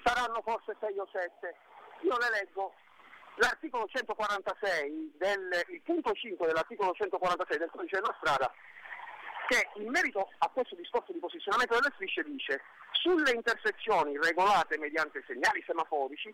saranno 0.06 0.40
forse 0.42 0.76
sei 0.78 0.96
o 0.98 1.08
sette. 1.10 1.56
Io 2.02 2.16
le 2.16 2.30
leggo 2.30 2.74
l'articolo 3.36 3.86
146, 3.86 5.14
del, 5.18 5.64
il 5.68 5.82
punto 5.82 6.12
5 6.12 6.46
dell'articolo 6.46 6.92
146 6.92 7.58
del 7.58 7.70
codice 7.70 8.00
della 8.00 8.16
strada, 8.20 8.52
che 9.48 9.68
in 9.74 9.90
merito 9.90 10.30
a 10.38 10.48
questo 10.48 10.76
discorso 10.76 11.12
di 11.12 11.18
posizionamento 11.18 11.74
delle 11.74 11.92
strisce 11.94 12.22
dice 12.22 12.62
sulle 12.92 13.32
intersezioni 13.32 14.16
regolate 14.18 14.78
mediante 14.78 15.22
segnali 15.26 15.62
semaforici 15.66 16.32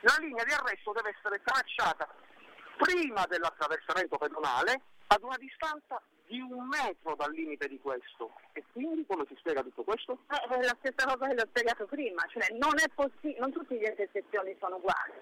la 0.00 0.16
linea 0.18 0.44
di 0.44 0.52
arresto 0.52 0.92
deve 0.92 1.14
essere 1.16 1.40
tracciata 1.42 2.08
prima 2.76 3.24
dell'attraversamento 3.26 4.16
pedonale 4.18 4.80
ad 5.06 5.22
una 5.22 5.36
distanza 5.36 6.02
di 6.30 6.40
un 6.40 6.68
metro 6.68 7.16
dal 7.16 7.32
limite 7.32 7.66
di 7.66 7.80
questo. 7.80 8.30
E 8.52 8.62
quindi 8.72 9.04
come 9.04 9.24
si 9.26 9.34
spiega 9.40 9.62
tutto 9.62 9.82
questo? 9.82 10.18
Eh, 10.30 10.54
è 10.54 10.62
la 10.62 10.76
stessa 10.78 11.04
cosa 11.10 11.26
che 11.26 11.34
le 11.34 11.42
ho 11.42 11.48
spiegato 11.48 11.86
prima, 11.86 12.22
cioè 12.28 12.56
non 12.56 12.78
è 12.78 12.88
possibile, 12.94 13.40
non 13.40 13.50
tutte 13.50 13.74
le 13.76 13.88
intersezioni 13.88 14.56
sono 14.60 14.76
uguali. 14.76 15.18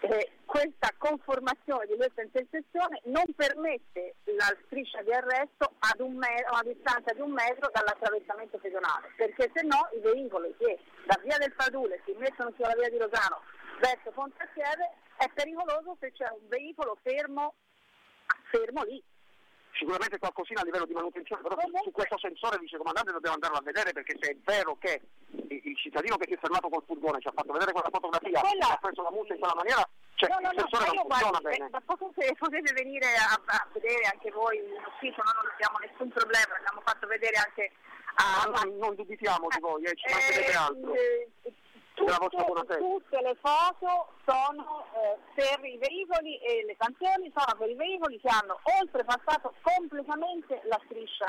eh, 0.00 0.30
questa 0.44 0.94
conformazione 0.96 1.86
di 1.86 1.96
questa 1.96 2.22
intersezione 2.22 3.00
non 3.06 3.24
permette 3.34 4.14
la 4.36 4.54
striscia 4.66 5.02
di 5.02 5.12
arresto 5.12 5.72
ad 5.80 5.98
un 5.98 6.14
me- 6.14 6.44
a 6.46 6.52
una 6.52 6.72
distanza 6.72 7.12
di 7.12 7.20
un 7.20 7.32
metro 7.32 7.68
dall'attraversamento 7.72 8.58
pedonale, 8.58 9.10
perché 9.16 9.50
se 9.52 9.66
no 9.66 9.88
i 9.96 9.98
veicoli 9.98 10.54
che 10.56 10.78
da 11.04 11.18
via 11.24 11.36
del 11.38 11.52
Padule 11.52 12.00
si 12.04 12.14
mettono 12.16 12.52
sulla 12.54 12.74
via 12.78 12.88
di 12.88 12.98
Rosano 12.98 13.42
verso 13.80 14.12
Pontassieve 14.12 14.92
è 15.16 15.28
pericoloso 15.34 15.96
se 15.98 16.12
c'è 16.12 16.28
un 16.30 16.46
veicolo 16.46 16.96
fermo, 17.02 17.54
fermo 18.52 18.84
lì. 18.84 19.02
Sicuramente 19.78 20.18
qualcosina 20.18 20.60
a 20.60 20.64
livello 20.64 20.86
di 20.86 20.92
manutenzione, 20.92 21.40
però 21.40 21.54
su, 21.60 21.70
su 21.84 21.90
questo 21.92 22.18
sensore 22.18 22.58
vice 22.58 22.76
comandante 22.76 23.12
dobbiamo 23.12 23.36
andarlo 23.38 23.58
a 23.58 23.62
vedere 23.62 23.92
perché 23.92 24.18
se 24.20 24.32
è 24.32 24.36
vero 24.42 24.76
che 24.76 25.00
il, 25.30 25.76
cittadino 25.78 26.16
che 26.16 26.26
si 26.26 26.34
è 26.34 26.38
fermato 26.42 26.68
col 26.68 26.82
furgone 26.84 27.20
ci 27.20 27.28
ha 27.28 27.32
fatto 27.32 27.52
vedere 27.52 27.70
quella 27.70 27.88
fotografia 27.92 28.40
Quella- 28.40 28.74
ha 28.74 28.76
preso 28.82 29.02
la 29.02 29.12
multa 29.12 29.34
in 29.34 29.38
quella 29.38 29.54
maniera, 29.54 29.88
cioè 30.16 30.28
no, 30.30 30.38
no, 30.42 30.50
no, 30.50 30.52
non 30.58 30.68
funziona 30.68 31.02
guardi, 31.06 31.42
bene. 31.46 31.66
eh, 31.66 31.70
ma 31.70 31.80
potete, 31.86 32.34
potete 32.34 32.72
venire 32.74 33.06
a, 33.14 33.38
a 33.38 33.68
vedere 33.72 34.02
anche 34.10 34.30
voi 34.32 34.58
in 34.58 34.82
ufficio, 34.82 35.22
noi 35.22 35.34
non 35.38 35.46
abbiamo 35.54 35.78
nessun 35.78 36.08
problema, 36.10 36.50
l'abbiamo 36.58 36.82
fatto 36.84 37.06
vedere 37.06 37.36
anche 37.38 37.70
a... 38.18 38.50
Ma 38.50 38.62
non, 38.66 38.76
non 38.78 38.94
dubitiamo 38.96 39.46
di 39.46 39.60
voi, 39.60 39.84
eh, 39.84 39.94
ci 39.94 40.10
mancherebbe 40.10 40.54
altro. 40.58 40.90
eh, 40.92 41.30
vostra 41.38 41.54
buona 41.54 41.67
tutte, 42.16 42.78
tutte 42.78 43.20
le 43.20 43.36
foto 43.40 44.12
sono 44.24 44.86
eh, 44.94 45.18
per 45.34 45.64
i 45.64 45.78
veicoli 45.78 46.38
e 46.38 46.64
le 46.64 46.76
sanzioni 46.78 47.32
sono 47.34 47.58
per 47.58 47.68
i 47.68 47.74
veicoli 47.74 48.18
che 48.20 48.28
hanno 48.28 48.58
oltrepassato 48.80 49.54
completamente 49.62 50.60
la 50.64 50.80
striscia, 50.84 51.26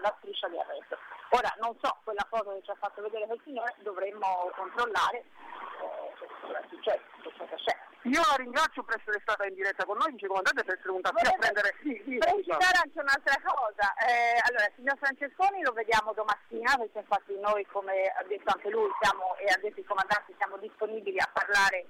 la 0.00 0.14
striscia 0.18 0.48
di 0.48 0.58
arresto. 0.58 0.96
Ora 1.30 1.52
non 1.60 1.76
so, 1.82 1.96
quella 2.04 2.26
foto 2.30 2.52
che 2.54 2.62
ci 2.64 2.70
ha 2.70 2.76
fatto 2.78 3.02
vedere 3.02 3.26
quel 3.26 3.40
signore 3.44 3.74
dovremmo 3.82 4.50
controllare 4.56 5.18
eh, 5.18 6.26
cosa 6.40 6.58
è 6.58 6.64
successo, 6.68 7.32
cosa 7.36 7.54
c'è. 7.56 7.75
Io 8.06 8.22
la 8.22 8.36
ringrazio 8.38 8.84
per 8.84 8.98
essere 9.00 9.18
stata 9.22 9.44
in 9.46 9.54
diretta 9.54 9.84
con 9.84 9.96
noi, 9.98 10.12
vice 10.12 10.28
comandante, 10.28 10.62
per 10.62 10.74
essere 10.74 10.90
venuta 10.90 11.10
qui 11.10 11.26
a 11.26 11.36
prendere... 11.38 11.74
Sì, 11.82 12.00
sì, 12.06 12.18
precisare 12.18 12.78
anche 12.78 13.00
un'altra 13.00 13.34
cosa. 13.42 13.94
Eh, 13.98 14.38
allora, 14.46 14.66
il 14.66 14.72
signor 14.76 14.96
Francesconi 14.98 15.62
lo 15.62 15.72
vediamo 15.72 16.12
domattina, 16.12 16.76
perché 16.78 16.98
infatti 16.98 17.34
noi, 17.40 17.66
come 17.66 18.06
ha 18.06 18.22
detto 18.22 18.52
anche 18.54 18.70
lui, 18.70 18.88
siamo, 19.02 19.34
e 19.36 19.50
ha 19.50 19.58
detto 19.58 19.80
il 19.80 19.86
comandante, 19.86 20.34
siamo 20.38 20.56
disponibili 20.58 21.18
a 21.18 21.28
parlare 21.32 21.86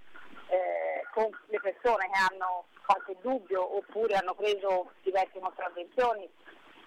eh, 0.49 1.05
con 1.13 1.29
le 1.53 1.61
persone 1.61 2.09
che 2.09 2.19
hanno 2.33 2.65
qualche 2.87 3.17
dubbio 3.21 3.77
oppure 3.77 4.17
hanno 4.17 4.35
preso 4.35 4.93
diverse 5.03 5.39
contravvenzioni. 5.39 6.29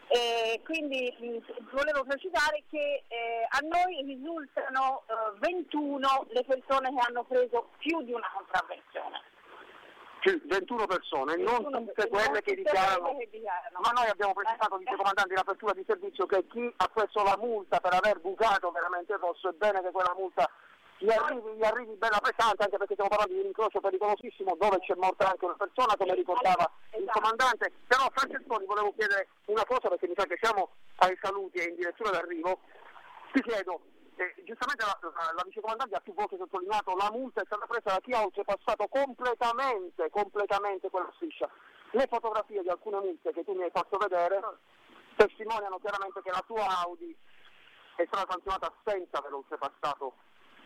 E 0.10 0.60
quindi 0.64 1.14
mh, 1.20 1.70
volevo 1.72 2.04
precisare 2.04 2.64
che 2.72 3.04
eh, 3.08 3.46
a 3.48 3.60
noi 3.62 4.02
risultano 4.04 5.04
eh, 5.06 5.38
21 5.38 6.26
le 6.30 6.44
persone 6.44 6.90
che 6.90 7.00
hanno 7.08 7.24
preso 7.26 7.70
più 7.78 8.02
di 8.02 8.14
una 8.14 8.28
contravvenzione. 8.34 9.22
Sì, 10.22 10.42
21 10.46 10.86
persone, 10.88 11.36
non 11.38 11.62
21 11.62 11.78
tutte 11.78 11.94
persone, 11.94 12.10
quelle 12.10 12.26
non 12.26 12.42
che 12.42 12.56
tutte 12.56 12.56
dichiarano... 12.56 13.18
che 13.18 13.30
dichiarano. 13.32 13.80
Ma 13.82 13.92
noi 13.92 14.10
abbiamo 14.10 14.34
precisato, 14.34 14.76
Eh, 14.76 14.80
vice 14.80 14.96
comandante, 14.96 15.34
in 15.34 15.40
apertura 15.40 15.74
di 15.74 15.84
servizio 15.88 16.26
che 16.26 16.48
chi 16.48 16.74
ha 16.76 16.88
preso 16.88 17.24
la 17.24 17.38
multa 17.38 17.80
per 17.80 17.94
aver 17.94 18.20
bucato 18.20 18.72
veramente 18.72 19.16
rosso, 19.16 19.50
è 19.50 19.54
bene 19.54 19.82
che 19.82 19.92
quella 19.92 20.16
multa 20.18 20.50
gli 21.00 21.12
arrivi, 21.12 21.56
gli 21.56 21.64
arrivi 21.64 21.96
bella 21.96 22.20
pesante, 22.20 22.64
anche 22.64 22.78
perché 22.78 22.94
stiamo 22.94 23.10
parlando 23.10 23.34
di 23.34 23.40
un 23.40 23.48
incrocio 23.48 23.80
pericolosissimo 23.80 24.56
dove 24.60 24.80
c'è 24.80 24.96
morta 24.96 25.30
anche 25.30 25.46
una 25.46 25.56
persona, 25.56 25.96
come 25.96 26.14
ricordava 26.14 26.70
il 26.96 27.04
Esatto. 27.04 27.20
comandante. 27.20 27.72
Però 27.88 28.04
Francesconi 28.14 28.66
volevo 28.66 28.94
chiedere 28.94 29.30
una 29.46 29.64
cosa 29.66 29.88
perché 29.88 30.08
mi 30.08 30.14
sa 30.18 30.26
che 30.26 30.38
siamo 30.42 30.72
ai 30.98 31.18
saluti 31.22 31.60
e 31.60 31.70
in 31.70 31.76
direzione 31.76 32.12
d'arrivo. 32.12 32.60
Ti 33.32 33.42
chiedo, 33.42 33.80
eh, 34.16 34.34
giustamente 34.44 34.84
la, 34.84 34.98
la, 35.02 35.32
la 35.36 35.44
vicecomandante 35.46 35.96
ha 35.96 36.02
più 36.02 36.14
volte 36.14 36.36
sottolineato 36.36 36.96
la 36.96 37.10
multa 37.12 37.42
è 37.42 37.46
stata 37.46 37.66
presa 37.66 37.96
da 37.96 38.00
chi 38.02 38.12
ha 38.12 38.22
oltrepassato 38.22 38.88
completamente, 38.88 40.10
completamente 40.10 40.90
quella 40.90 41.12
striscia. 41.16 41.50
Le 41.92 42.08
fotografie 42.10 42.62
di 42.62 42.70
alcune 42.70 43.00
multe 43.00 43.32
che 43.32 43.46
tu 43.46 43.54
mi 43.54 43.64
hai 43.64 43.72
fatto 43.72 43.98
vedere 43.98 44.42
testimoniano 45.16 45.80
chiaramente 45.80 46.22
che 46.22 46.32
la 46.32 46.44
tua 46.46 46.84
Audi 46.84 47.16
è 47.96 48.06
stata 48.06 48.32
sanzionata 48.32 48.74
senza 48.84 49.18
aver 49.18 49.34
oltrepassato 49.34 50.14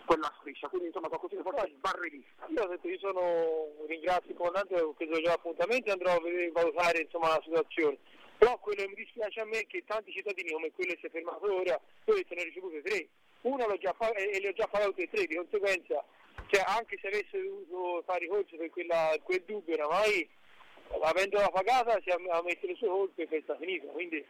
quella 0.05 0.33
striscia, 0.39 0.67
quindi 0.67 0.87
insomma 0.87 1.07
qualcosina 1.07 1.41
forse 1.41 1.73
va 1.79 1.91
rivista. 1.99 2.45
Io 2.47 2.63
ho 2.63 2.67
detto, 2.67 2.87
io 2.87 2.99
sono, 2.99 3.67
ringrazio 3.87 4.31
il 4.31 4.37
comandante 4.37 4.75
ho 4.75 5.21
già 5.21 5.33
appuntamenti 5.33 5.89
e 5.89 5.91
andrò 5.91 6.11
a 6.11 6.21
vedere, 6.21 6.51
valutare 6.51 7.01
insomma, 7.01 7.29
la 7.29 7.41
situazione. 7.43 7.97
Però 8.37 8.57
quello 8.59 8.81
che 8.81 8.87
mi 8.89 8.95
dispiace 8.95 9.39
a 9.39 9.45
me 9.45 9.59
è 9.59 9.67
che 9.67 9.83
tanti 9.85 10.11
cittadini 10.11 10.51
come 10.51 10.71
quello 10.71 10.93
che 10.93 10.99
si 10.99 11.05
è 11.05 11.09
fermato 11.09 11.45
ora, 11.45 11.79
io 12.05 12.13
ne 12.35 12.41
ho 12.41 12.43
ricevute 12.43 12.81
tre, 12.81 13.07
uno 13.41 13.67
l'ho 13.67 13.77
già 13.77 13.93
fa- 13.93 14.11
e 14.11 14.39
le 14.39 14.49
ho 14.49 14.53
già 14.53 14.67
pagato 14.67 14.91
tutte 14.91 15.03
e 15.03 15.09
tre, 15.09 15.25
di 15.25 15.35
conseguenza, 15.35 16.03
cioè, 16.47 16.63
anche 16.67 16.97
se 16.99 17.07
avesse 17.07 17.41
dovuto 17.41 18.03
fare 18.05 18.19
ricorso 18.19 18.57
per 18.57 18.69
quella- 18.69 19.15
quel 19.23 19.43
dubbio, 19.45 19.75
oramai 19.75 20.29
avendola 21.01 21.49
pagata 21.49 21.99
si 22.03 22.11
messo 22.43 22.67
le 22.67 22.75
sue 22.75 22.87
colpe 22.87 23.23
e 23.23 23.27
questa 23.27 23.55
finita, 23.57 23.87
quindi 23.91 24.23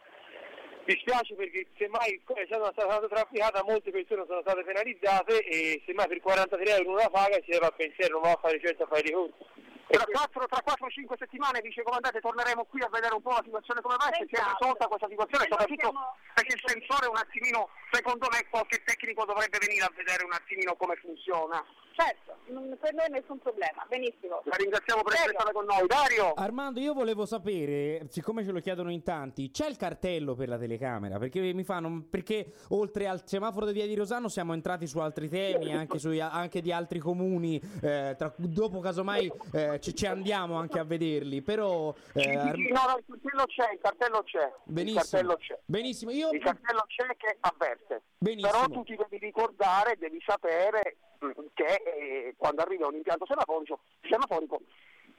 dispiace 0.85 1.35
perché 1.35 1.67
semmai 1.77 2.21
è 2.25 2.45
stata, 2.45 2.71
stata 2.71 3.07
trafficata 3.07 3.63
molte 3.63 3.91
persone 3.91 4.25
sono 4.27 4.41
state 4.41 4.63
penalizzate 4.63 5.43
e 5.43 5.81
semmai 5.85 6.07
per 6.07 6.19
43 6.19 6.77
euro 6.77 6.91
una 6.91 7.09
paga 7.09 7.39
si 7.43 7.51
leva 7.51 7.67
a 7.67 7.71
pensiero, 7.71 8.13
non 8.13 8.21
va 8.23 8.31
a 8.31 8.39
fare 8.41 8.59
certo 8.59 8.83
a 8.83 8.87
fare. 8.87 9.01
Tra 9.03 9.11
4, 9.11 9.72
tra 9.97 10.61
4-5 10.63 11.17
settimane, 11.17 11.61
vice 11.61 11.83
comandante, 11.83 12.19
torneremo 12.19 12.65
qui 12.65 12.81
a 12.81 12.89
vedere 12.89 13.13
un 13.13 13.21
po' 13.21 13.31
la 13.31 13.41
situazione 13.43 13.81
come 13.81 13.95
va 13.97 14.09
e 14.09 14.17
se 14.19 14.25
si 14.27 14.35
è 14.35 14.39
Esatto. 14.39 14.57
risolta 14.59 14.87
questa 14.87 15.07
situazione, 15.07 15.45
soprattutto 15.49 15.89
siamo- 15.89 16.15
perché 16.33 16.53
il 16.55 16.63
sensore 16.65 17.07
un 17.07 17.17
attimino, 17.17 17.69
secondo 17.91 18.27
me 18.31 18.39
qualche 18.49 18.81
tecnico 18.83 19.25
dovrebbe 19.25 19.57
venire 19.61 19.85
a 19.85 19.91
vedere 19.95 20.23
un 20.25 20.33
attimino 20.33 20.75
come 20.75 20.95
funziona. 20.97 21.63
Certo, 21.93 22.33
per 22.81 22.93
noi 22.95 23.09
nessun 23.11 23.37
problema, 23.37 23.85
benissimo. 23.87 24.41
La 24.45 24.55
ringraziamo 24.57 25.03
per 25.03 25.13
essere 25.13 25.33
stata 25.37 25.51
con 25.51 25.65
noi. 25.65 25.85
Dario! 25.85 26.33
Armando, 26.33 26.79
io 26.79 26.93
volevo 26.95 27.27
sapere, 27.27 28.07
siccome 28.09 28.43
ce 28.43 28.51
lo 28.51 28.59
chiedono 28.61 28.89
in 28.91 29.03
tanti, 29.03 29.51
c'è 29.51 29.67
il 29.67 29.77
cartello 29.77 30.33
per 30.33 30.47
la 30.49 30.57
telecamera? 30.57 31.19
Perché 31.19 31.53
mi 31.53 31.63
fanno. 31.63 32.03
Perché 32.09 32.53
oltre 32.69 33.07
al 33.07 33.27
semaforo 33.27 33.67
di 33.67 33.73
Via 33.73 33.85
di 33.85 33.93
Rosano 33.93 34.27
siamo 34.27 34.53
entrati 34.53 34.87
su 34.87 34.97
altri 34.97 35.29
temi, 35.29 35.71
anche, 35.75 35.99
sui- 35.99 36.19
anche 36.19 36.61
di 36.61 36.71
altri 36.71 36.97
comuni. 36.99 37.61
eh, 37.83 38.15
tra- 38.17 38.33
dopo, 38.37 38.79
casomai, 38.79 39.31
eh, 39.51 39.79
ci, 39.83 39.93
ci 39.93 40.05
andiamo 40.05 40.55
anche 40.55 40.79
a 40.79 40.83
vederli. 40.83 41.41
Però. 41.41 41.93
eh, 42.13 42.35
no, 42.35 42.43
no, 42.53 42.97
il 42.97 43.05
cartello 43.05 43.45
c'è, 43.45 43.71
il 43.73 43.79
cartello 43.81 44.23
c'è. 44.23 44.45
Il 44.45 44.73
benissimo. 44.73 45.01
cartello 45.01 45.35
c'è. 45.37 45.59
Benissimo, 45.65 46.11
io. 46.11 46.31
Il 46.31 46.41
cartello 46.41 46.85
c'è 46.87 47.15
che 47.17 47.37
avverte. 47.41 48.01
Benissimo. 48.17 48.51
Però 48.51 48.65
tu 48.67 48.83
ti 48.83 48.95
devi 48.95 49.17
ricordare, 49.17 49.97
devi 49.97 50.21
sapere 50.25 50.97
mm, 51.23 51.31
che 51.53 51.65
eh, 51.65 52.35
quando 52.37 52.61
arriva 52.61 52.87
un 52.87 52.95
impianto 52.95 53.25
semaforico, 53.25 53.81
semaforico 54.09 54.61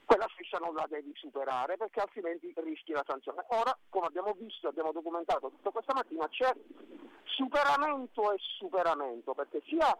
quella 0.04 0.28
striscia 0.32 0.58
non 0.58 0.74
la 0.74 0.86
devi 0.88 1.12
superare 1.14 1.76
perché 1.76 2.00
altrimenti 2.00 2.52
rischi 2.56 2.92
la 2.92 3.04
sanzione. 3.06 3.44
Ora, 3.48 3.76
come 3.88 4.06
abbiamo 4.06 4.34
visto, 4.38 4.68
abbiamo 4.68 4.92
documentato 4.92 5.48
tutto 5.48 5.70
questa 5.70 5.94
mattina, 5.94 6.28
c'è 6.28 6.52
superamento 7.24 8.32
e 8.32 8.36
superamento, 8.58 9.32
perché 9.32 9.62
sia 9.66 9.96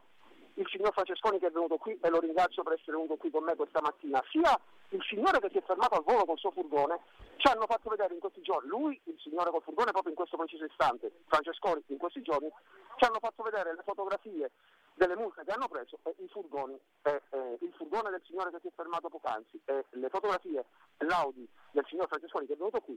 il 0.55 0.69
signor 0.69 0.93
Francesconi 0.93 1.39
che 1.39 1.49
è 1.49 1.51
venuto 1.51 1.77
qui 1.77 1.99
e 2.01 2.09
lo 2.09 2.21
ringrazio 2.21 2.63
per 2.63 2.75
essere 2.75 2.93
venuto 2.93 3.17
qui 3.17 3.31
con 3.31 3.45
me 3.45 3.57
questa 3.57 3.81
mattina, 3.81 4.23
sia 4.31 4.59
il 4.91 5.03
signore 5.09 5.41
che 5.41 5.51
si 5.51 5.59
è 5.59 5.63
fermato 5.63 5.97
al 5.97 6.05
volo 6.05 6.25
col 6.25 6.39
suo 6.39 6.53
furgone, 6.53 7.01
ci 7.37 7.49
hanno 7.49 7.67
fatto 7.67 7.91
vedere 7.91 8.15
in 8.15 8.21
questi 8.21 8.41
giorni, 8.43 8.69
lui, 8.69 9.01
il 9.05 9.19
signore 9.19 9.51
col 9.51 9.63
furgone 9.63 9.91
proprio 9.91 10.11
in 10.11 10.17
questo 10.17 10.37
preciso 10.37 10.65
istante, 10.65 11.11
Francesconi 11.27 11.83
in 11.87 11.99
questi 11.99 12.23
giorni, 12.23 12.49
ci 12.97 13.05
hanno 13.05 13.19
fatto 13.19 13.43
vedere 13.43 13.75
le 13.75 13.83
fotografie 13.83 14.51
delle 14.95 15.17
multe 15.17 15.43
che 15.45 15.51
hanno 15.51 15.67
preso 15.67 15.99
e 16.05 16.15
i 16.19 16.29
furgoni, 16.29 16.79
e, 17.03 17.23
e 17.31 17.59
il 17.61 17.73
furgone 17.77 18.11
del 18.11 18.23
signore 18.25 18.51
che 18.51 18.59
si 18.61 18.69
è 18.69 18.73
fermato 18.75 19.09
poc'anzi 19.09 19.61
e 19.65 19.85
le 19.91 20.09
fotografie 20.09 20.65
dell'Audi 20.97 21.49
del 21.73 21.85
signor 21.89 22.07
Francesconi 22.07 22.47
che 22.47 22.53
è 22.53 22.57
venuto 22.57 22.81
qui, 22.81 22.97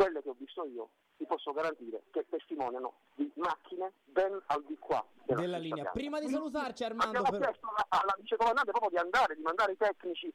quelle 0.00 0.22
che 0.22 0.30
ho 0.30 0.36
visto 0.38 0.64
io, 0.64 0.88
ti 1.18 1.26
posso 1.26 1.52
garantire 1.52 2.04
che 2.10 2.24
testimoniano 2.30 2.94
di 3.14 3.30
macchine 3.34 3.92
ben 4.04 4.40
al 4.46 4.64
di 4.64 4.78
qua 4.78 5.04
della, 5.24 5.40
Della 5.42 5.58
linea. 5.58 5.74
bianca. 5.74 5.90
Prima 5.92 6.18
di 6.20 6.28
salutarci, 6.28 6.84
Armando, 6.84 7.18
Abbiamo 7.18 7.28
però- 7.38 7.50
chiesto 7.50 7.68
alla, 7.68 7.86
alla 8.02 8.16
vicecomandante 8.18 8.70
proprio 8.70 8.90
di 8.90 8.96
andare, 8.96 9.34
di 9.36 9.42
mandare 9.42 9.72
i 9.72 9.76
tecnici 9.76 10.32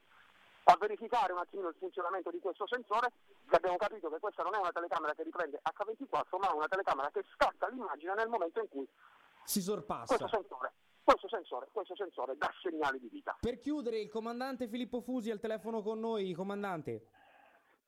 a 0.68 0.76
verificare 0.78 1.32
un 1.32 1.38
attimino 1.40 1.68
il 1.68 1.74
funzionamento 1.78 2.30
di 2.30 2.38
questo 2.38 2.64
sensore, 2.68 3.10
abbiamo 3.48 3.76
capito 3.76 4.08
che 4.08 4.18
questa 4.20 4.44
non 4.44 4.54
è 4.54 4.58
una 4.58 4.70
telecamera 4.72 5.14
che 5.14 5.24
riprende 5.24 5.60
H24, 5.62 6.38
ma 6.38 6.52
una 6.54 6.66
telecamera 6.68 7.10
che 7.10 7.24
scatta 7.34 7.68
l'immagine 7.68 8.14
nel 8.14 8.28
momento 8.28 8.60
in 8.60 8.68
cui 8.68 8.86
Si 9.44 9.60
sorpassa. 9.60 10.16
questo 10.16 10.28
sensore, 10.28 10.72
questo 11.02 11.28
sensore, 11.28 11.68
questo 11.72 11.94
sensore 11.96 12.36
dà 12.36 12.52
segnali 12.62 13.00
di 13.00 13.08
vita. 13.08 13.36
Per 13.40 13.58
chiudere, 13.58 13.98
il 13.98 14.08
comandante 14.10 14.66
Filippo 14.68 15.00
Fusi 15.00 15.30
al 15.32 15.38
telefono 15.40 15.82
con 15.82 15.98
noi, 16.00 16.32
comandante. 16.34 17.06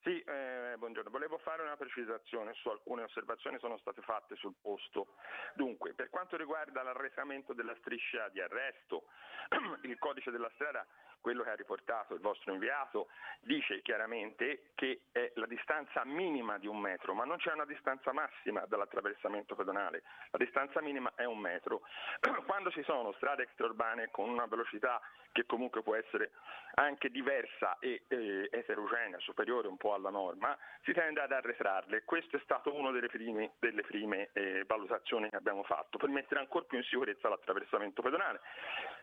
Sì, 0.08 0.22
eh, 0.22 0.74
buongiorno. 0.78 1.10
Volevo 1.10 1.36
fare 1.36 1.60
una 1.60 1.76
precisazione 1.76 2.54
su 2.54 2.70
alcune 2.70 3.02
osservazioni 3.02 3.56
che 3.56 3.60
sono 3.60 3.76
state 3.76 4.00
fatte 4.00 4.36
sul 4.36 4.54
posto. 4.58 5.08
Dunque, 5.52 5.92
per 5.92 6.08
quanto 6.08 6.38
riguarda 6.38 6.82
l'arresamento 6.82 7.52
della 7.52 7.76
striscia 7.80 8.30
di 8.30 8.40
arresto, 8.40 9.04
il 9.84 9.98
codice 9.98 10.30
della 10.30 10.48
strada 10.54 10.86
quello 11.20 11.42
che 11.42 11.50
ha 11.50 11.54
riportato 11.54 12.14
il 12.14 12.20
vostro 12.20 12.52
inviato 12.52 13.08
dice 13.40 13.80
chiaramente 13.82 14.70
che 14.74 15.02
è 15.12 15.30
la 15.34 15.46
distanza 15.46 16.04
minima 16.04 16.58
di 16.58 16.66
un 16.66 16.78
metro, 16.78 17.14
ma 17.14 17.24
non 17.24 17.38
c'è 17.38 17.52
una 17.52 17.64
distanza 17.64 18.12
massima 18.12 18.64
dall'attraversamento 18.66 19.54
pedonale, 19.54 20.02
la 20.30 20.38
distanza 20.38 20.80
minima 20.80 21.12
è 21.14 21.24
un 21.24 21.38
metro. 21.38 21.82
Quando 22.46 22.70
ci 22.70 22.82
sono 22.82 23.12
strade 23.12 23.44
extraurbane 23.44 24.10
con 24.10 24.28
una 24.28 24.46
velocità 24.46 25.00
che 25.32 25.46
comunque 25.46 25.82
può 25.82 25.94
essere 25.94 26.30
anche 26.74 27.10
diversa 27.10 27.78
e 27.78 28.02
eh, 28.08 28.48
eterogenea, 28.50 29.18
superiore 29.18 29.68
un 29.68 29.76
po' 29.76 29.94
alla 29.94 30.10
norma, 30.10 30.56
si 30.82 30.92
tende 30.92 31.20
ad 31.20 31.32
arretrarle. 31.32 32.04
Questo 32.04 32.36
è 32.36 32.40
stato 32.40 32.74
una 32.74 32.90
delle 32.90 33.08
prime, 33.08 33.52
delle 33.58 33.82
prime 33.82 34.30
eh, 34.32 34.64
valutazioni 34.66 35.28
che 35.28 35.36
abbiamo 35.36 35.62
fatto 35.64 35.98
per 35.98 36.08
mettere 36.08 36.40
ancora 36.40 36.64
più 36.66 36.78
in 36.78 36.84
sicurezza 36.84 37.28
l'attraversamento 37.28 38.02
pedonale. 38.02 38.40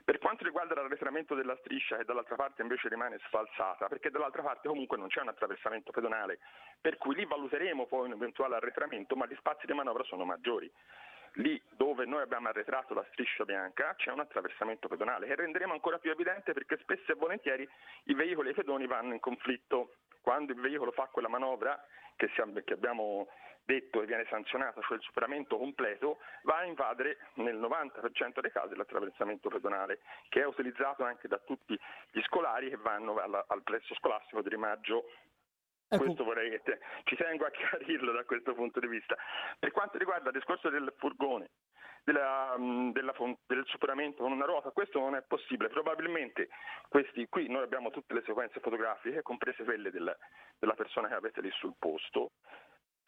Per 0.03 0.19
quanto 0.19 0.43
riguarda 0.43 0.75
l'arretramento 0.75 1.35
della 1.35 1.57
striscia 1.57 1.97
dall'altra 2.05 2.35
parte 2.35 2.61
invece 2.61 2.87
rimane 2.87 3.19
sfalsata, 3.25 3.87
perché 3.87 4.09
dall'altra 4.09 4.41
parte 4.41 4.67
comunque 4.67 4.97
non 4.97 5.07
c'è 5.07 5.21
un 5.21 5.29
attraversamento 5.29 5.91
pedonale, 5.91 6.39
per 6.79 6.97
cui 6.97 7.15
lì 7.15 7.25
valuteremo 7.25 7.85
poi 7.85 8.05
un 8.05 8.13
eventuale 8.13 8.55
arretramento, 8.55 9.15
ma 9.15 9.25
gli 9.25 9.35
spazi 9.35 9.65
di 9.65 9.73
manovra 9.73 10.03
sono 10.03 10.23
maggiori 10.23 10.71
lì 11.35 11.61
dove 11.71 12.05
noi 12.05 12.21
abbiamo 12.21 12.47
arretrato 12.47 12.93
la 12.93 13.05
striscia 13.11 13.43
bianca 13.43 13.95
c'è 13.97 14.11
un 14.11 14.19
attraversamento 14.19 14.87
pedonale 14.87 15.27
che 15.27 15.35
renderemo 15.35 15.73
ancora 15.73 15.97
più 15.97 16.11
evidente 16.11 16.53
perché 16.53 16.77
spesso 16.81 17.11
e 17.11 17.15
volentieri 17.15 17.67
i 18.05 18.13
veicoli 18.13 18.49
e 18.49 18.51
i 18.51 18.55
pedoni 18.55 18.87
vanno 18.87 19.13
in 19.13 19.19
conflitto. 19.19 19.95
Quando 20.25 20.53
il 20.53 20.59
veicolo 20.59 20.91
fa 20.91 21.05
quella 21.11 21.27
manovra 21.27 21.79
che, 22.15 22.31
abbiamo 22.71 23.27
detto 23.63 24.01
e 24.01 24.07
viene 24.07 24.25
sanzionata, 24.27 24.81
cioè 24.81 24.97
il 24.97 25.03
superamento 25.03 25.55
completo, 25.55 26.17
va 26.45 26.57
a 26.57 26.65
invadere 26.65 27.17
nel 27.35 27.55
90% 27.57 28.39
dei 28.39 28.49
casi 28.49 28.75
l'attraversamento 28.75 29.49
pedonale, 29.49 29.99
che 30.29 30.41
è 30.41 30.45
utilizzato 30.47 31.03
anche 31.03 31.27
da 31.27 31.37
tutti 31.37 31.79
gli 32.09 32.21
scolari 32.23 32.69
che 32.69 32.77
vanno 32.77 33.17
al 33.19 33.61
plesso 33.61 33.93
scolastico 33.93 34.41
di 34.41 34.49
Rimaggio 34.49 35.03
Ecco. 35.87 36.03
Questo 36.03 36.23
vorrei 36.23 36.49
che 36.49 36.61
te, 36.63 36.79
ci 37.03 37.15
tengo 37.15 37.45
a 37.45 37.51
chiarirlo 37.51 38.11
da 38.11 38.23
questo 38.23 38.55
punto 38.55 38.79
di 38.79 38.87
vista. 38.87 39.15
Per 39.59 39.69
quanto 39.69 39.99
riguarda 39.99 40.29
il 40.29 40.35
discorso 40.35 40.69
del 40.69 40.91
furgone, 40.97 41.51
della, 42.05 42.55
della, 42.93 43.13
del 43.47 43.65
superamento 43.65 44.23
con 44.23 44.31
una 44.31 44.45
ruota, 44.45 44.69
questo 44.69 44.99
non 44.99 45.15
è 45.15 45.23
possibile. 45.23 45.69
Probabilmente 45.69 46.49
questi, 46.87 47.27
qui 47.27 47.49
noi 47.49 47.63
abbiamo 47.63 47.89
tutte 47.89 48.13
le 48.13 48.23
sequenze 48.25 48.59
fotografiche, 48.59 49.23
comprese 49.23 49.63
quelle 49.63 49.91
del, 49.91 50.15
della 50.57 50.75
persona 50.75 51.07
che 51.07 51.15
avete 51.15 51.41
lì 51.41 51.51
sul 51.51 51.73
posto. 51.77 52.31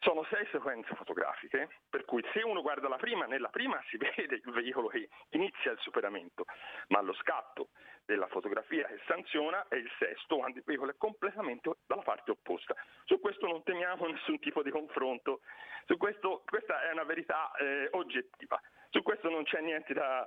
Sono 0.00 0.24
sei 0.30 0.46
sequenze 0.52 0.94
fotografiche, 0.94 1.68
per 1.88 2.04
cui 2.04 2.24
se 2.32 2.42
uno 2.42 2.62
guarda 2.62 2.88
la 2.88 2.96
prima, 2.96 3.26
nella 3.26 3.48
prima 3.48 3.82
si 3.88 3.96
vede 3.98 4.40
il 4.44 4.52
veicolo 4.52 4.88
che 4.88 5.08
inizia 5.30 5.72
il 5.72 5.78
superamento, 5.78 6.44
ma 6.88 7.00
lo 7.00 7.14
scatto 7.14 7.70
della 8.04 8.26
fotografia 8.28 8.86
che 8.86 9.00
sanziona 9.06 9.66
è 9.68 9.74
il 9.74 9.90
sesto, 9.98 10.36
quando 10.36 10.58
il 10.58 10.64
veicolo 10.64 10.90
è 10.90 10.96
completamente 10.96 11.70
dalla 11.86 12.02
parte 12.02 12.30
opposta. 12.30 12.74
Su 13.04 13.20
questo 13.20 13.46
non 13.46 13.62
temiamo 13.62 14.06
nessun 14.10 14.38
tipo 14.38 14.62
di 14.62 14.70
confronto, 14.70 15.40
questo, 15.96 16.42
questa 16.46 16.82
è 16.82 16.92
una 16.92 17.04
verità 17.04 17.50
eh, 17.52 17.88
oggettiva, 17.92 18.60
su 18.90 19.02
questo 19.02 19.28
non 19.28 19.44
c'è 19.44 19.60
niente 19.60 19.92
da, 19.92 20.26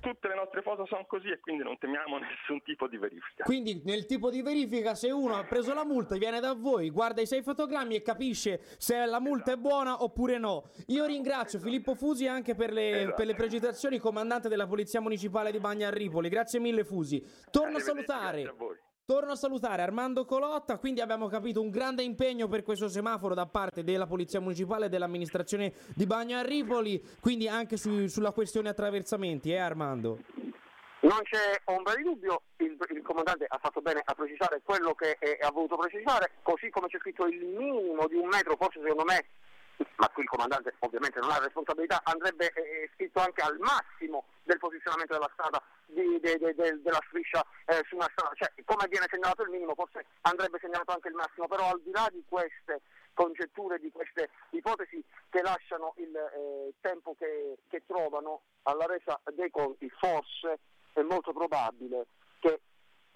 tutte 0.00 0.28
le 0.28 0.34
nostre 0.34 0.62
foto 0.62 0.86
sono 0.86 1.04
così 1.06 1.28
e 1.28 1.40
quindi 1.40 1.62
non 1.62 1.78
temiamo 1.78 2.18
nessun 2.18 2.62
tipo 2.62 2.88
di 2.88 2.96
verifica. 2.98 3.44
Quindi 3.44 3.82
nel 3.84 4.06
tipo 4.06 4.30
di 4.30 4.42
verifica 4.42 4.94
se 4.94 5.10
uno 5.10 5.36
ha 5.36 5.44
preso 5.44 5.72
la 5.72 5.84
multa 5.84 6.16
viene 6.16 6.40
da 6.40 6.54
voi, 6.54 6.90
guarda 6.90 7.20
i 7.20 7.26
sei 7.26 7.42
fotogrammi 7.42 7.94
e 7.94 8.02
capisce 8.02 8.60
se 8.78 9.04
la 9.06 9.20
multa 9.20 9.52
esatto. 9.52 9.58
è 9.58 9.60
buona 9.60 10.02
oppure 10.02 10.38
no. 10.38 10.70
Io 10.86 11.04
ringrazio 11.04 11.58
esatto. 11.58 11.64
Filippo 11.64 11.94
Fusi 11.94 12.26
anche 12.26 12.54
per 12.54 12.72
le, 12.72 13.00
esatto. 13.00 13.14
per 13.16 13.26
le, 13.26 13.34
precisazioni, 13.34 13.98
comandante 13.98 14.48
della 14.48 14.66
Polizia 14.66 15.00
Municipale 15.00 15.50
di 15.50 15.58
Bagna 15.58 15.88
a 15.88 15.90
Ripoli. 15.90 16.28
Grazie 16.28 16.60
mille 16.60 16.84
Fusi. 16.84 17.22
Torno 17.50 17.78
a 17.78 17.80
salutare. 17.80 18.42
A 18.42 18.54
Torno 19.08 19.30
a 19.30 19.36
salutare 19.36 19.82
Armando 19.82 20.24
Colotta, 20.24 20.78
quindi 20.78 21.00
abbiamo 21.00 21.28
capito 21.28 21.60
un 21.60 21.70
grande 21.70 22.02
impegno 22.02 22.48
per 22.48 22.64
questo 22.64 22.88
semaforo 22.88 23.34
da 23.34 23.46
parte 23.46 23.84
della 23.84 24.04
Polizia 24.04 24.40
Municipale 24.40 24.86
e 24.86 24.88
dell'amministrazione 24.88 25.74
di 25.94 26.06
Bagno 26.06 26.36
a 26.36 26.42
Ripoli, 26.42 27.00
quindi 27.20 27.46
anche 27.46 27.76
su, 27.76 28.08
sulla 28.08 28.32
questione 28.32 28.68
attraversamenti, 28.68 29.52
eh 29.52 29.58
Armando? 29.58 30.18
Non 31.02 31.20
c'è 31.22 31.60
ombra 31.66 31.94
di 31.94 32.02
dubbio, 32.02 32.42
il, 32.56 32.76
il, 32.96 33.02
comandante 33.02 33.44
ha 33.46 33.58
fatto 33.58 33.80
bene 33.80 34.02
a 34.04 34.12
precisare 34.12 34.60
quello 34.64 34.92
che 34.94 35.16
ha 35.40 35.52
voluto 35.52 35.76
precisare, 35.76 36.32
così 36.42 36.68
come 36.70 36.88
c'è 36.88 36.98
scritto 36.98 37.26
il 37.26 37.46
minimo 37.46 38.08
di 38.08 38.16
un 38.16 38.26
metro, 38.26 38.56
forse 38.58 38.80
secondo 38.80 39.04
me 39.04 39.24
ma 39.96 40.08
qui 40.08 40.22
il 40.22 40.28
comandante 40.28 40.74
ovviamente 40.80 41.20
non 41.20 41.30
ha 41.30 41.38
responsabilità, 41.38 42.00
andrebbe 42.04 42.52
eh, 42.52 42.90
scritto 42.94 43.20
anche 43.20 43.42
al 43.42 43.58
massimo 43.58 44.24
del 44.42 44.58
posizionamento 44.58 45.14
della 45.14 45.30
strada, 45.32 45.62
di, 45.86 46.18
de, 46.20 46.38
de, 46.38 46.54
de, 46.54 46.80
della 46.82 47.02
striscia 47.08 47.44
eh, 47.66 47.82
su 47.88 47.96
una 47.96 48.08
strada, 48.12 48.34
cioè 48.34 48.52
come 48.64 48.86
viene 48.88 49.06
segnalato 49.10 49.42
il 49.42 49.50
minimo 49.50 49.74
forse 49.74 50.06
andrebbe 50.22 50.58
segnalato 50.60 50.92
anche 50.92 51.08
il 51.08 51.14
massimo, 51.14 51.46
però 51.46 51.70
al 51.70 51.80
di 51.82 51.90
là 51.90 52.08
di 52.10 52.22
queste 52.28 52.80
congetture, 53.14 53.78
di 53.78 53.90
queste 53.90 54.28
ipotesi 54.50 55.02
che 55.30 55.40
lasciano 55.40 55.94
il 55.96 56.14
eh, 56.14 56.74
tempo 56.80 57.14
che, 57.18 57.58
che 57.68 57.82
trovano 57.86 58.42
alla 58.64 58.86
resa 58.86 59.18
dei 59.32 59.50
conti, 59.50 59.88
forse 59.90 60.58
è 60.92 61.00
molto 61.00 61.32
probabile 61.32 62.06
che 62.38 62.60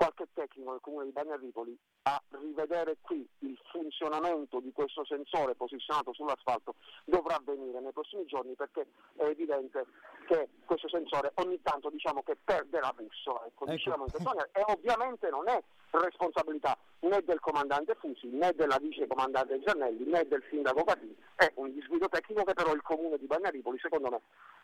qualche 0.00 0.28
tecnico 0.32 0.70
del 0.70 0.80
comune 0.80 1.04
di 1.04 1.10
Bagnaripoli 1.10 1.78
a 2.04 2.22
rivedere 2.30 2.96
qui 3.02 3.28
il 3.40 3.60
funzionamento 3.70 4.58
di 4.58 4.72
questo 4.72 5.04
sensore 5.04 5.54
posizionato 5.54 6.14
sull'asfalto 6.14 6.76
dovrà 7.04 7.34
avvenire 7.34 7.80
nei 7.80 7.92
prossimi 7.92 8.24
giorni 8.24 8.54
perché 8.54 8.86
è 9.16 9.24
evidente 9.24 9.84
che 10.26 10.48
questo 10.64 10.88
sensore 10.88 11.32
ogni 11.34 11.60
tanto 11.60 11.90
diciamo 11.90 12.22
che 12.22 12.34
perde 12.42 12.80
la 12.80 12.94
bussola 12.96 13.44
ecco, 13.44 13.66
ecco. 13.66 13.72
Diciamo 13.72 14.06
e 14.52 14.64
ovviamente 14.72 15.28
non 15.28 15.46
è 15.48 15.62
responsabilità 15.90 16.78
né 17.00 17.22
del 17.22 17.40
comandante 17.40 17.94
Fusi 17.96 18.28
né 18.28 18.54
della 18.54 18.78
vice 18.78 19.06
comandante 19.06 19.60
Giannelli 19.60 20.04
né 20.06 20.26
del 20.26 20.42
sindaco 20.48 20.82
Patini 20.82 21.14
è 21.36 21.52
un 21.56 21.74
disguido 21.74 22.08
tecnico 22.08 22.44
che 22.44 22.54
però 22.54 22.72
il 22.72 22.80
comune 22.80 23.18
di 23.18 23.26
Bagnaripoli 23.26 23.78
secondo 23.78 24.08
me 24.08 24.22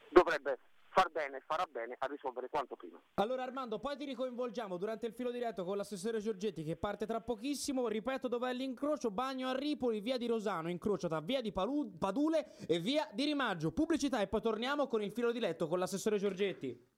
dovrebbe 0.08 0.58
far 0.96 1.10
bene, 1.10 1.42
farà 1.44 1.66
bene 1.70 1.94
a 1.98 2.06
risolvere 2.06 2.48
quanto 2.48 2.74
prima. 2.74 2.98
Allora 3.14 3.42
Armando, 3.42 3.78
poi 3.78 3.98
ti 3.98 4.06
ricoinvolgiamo 4.06 4.78
durante 4.78 5.04
il 5.04 5.12
filo 5.12 5.30
diretto 5.30 5.62
con 5.62 5.76
l'assessore 5.76 6.20
Giorgetti 6.20 6.64
che 6.64 6.76
parte 6.76 7.04
tra 7.04 7.20
pochissimo. 7.20 7.86
Ripeto 7.86 8.28
dov'è 8.28 8.54
l'incrocio, 8.54 9.10
bagno 9.10 9.50
a 9.50 9.54
Ripoli, 9.54 10.00
via 10.00 10.16
di 10.16 10.26
Rosano, 10.26 10.70
incrocio 10.70 11.06
tra 11.06 11.20
via 11.20 11.42
di 11.42 11.52
Palu- 11.52 11.98
Padule 11.98 12.56
e 12.66 12.78
via 12.78 13.06
di 13.12 13.24
Rimaggio. 13.24 13.72
Pubblicità 13.72 14.22
e 14.22 14.26
poi 14.26 14.40
torniamo 14.40 14.86
con 14.86 15.02
il 15.02 15.12
filo 15.12 15.32
diretto 15.32 15.68
con 15.68 15.78
l'assessore 15.78 16.16
Giorgetti. 16.16 16.94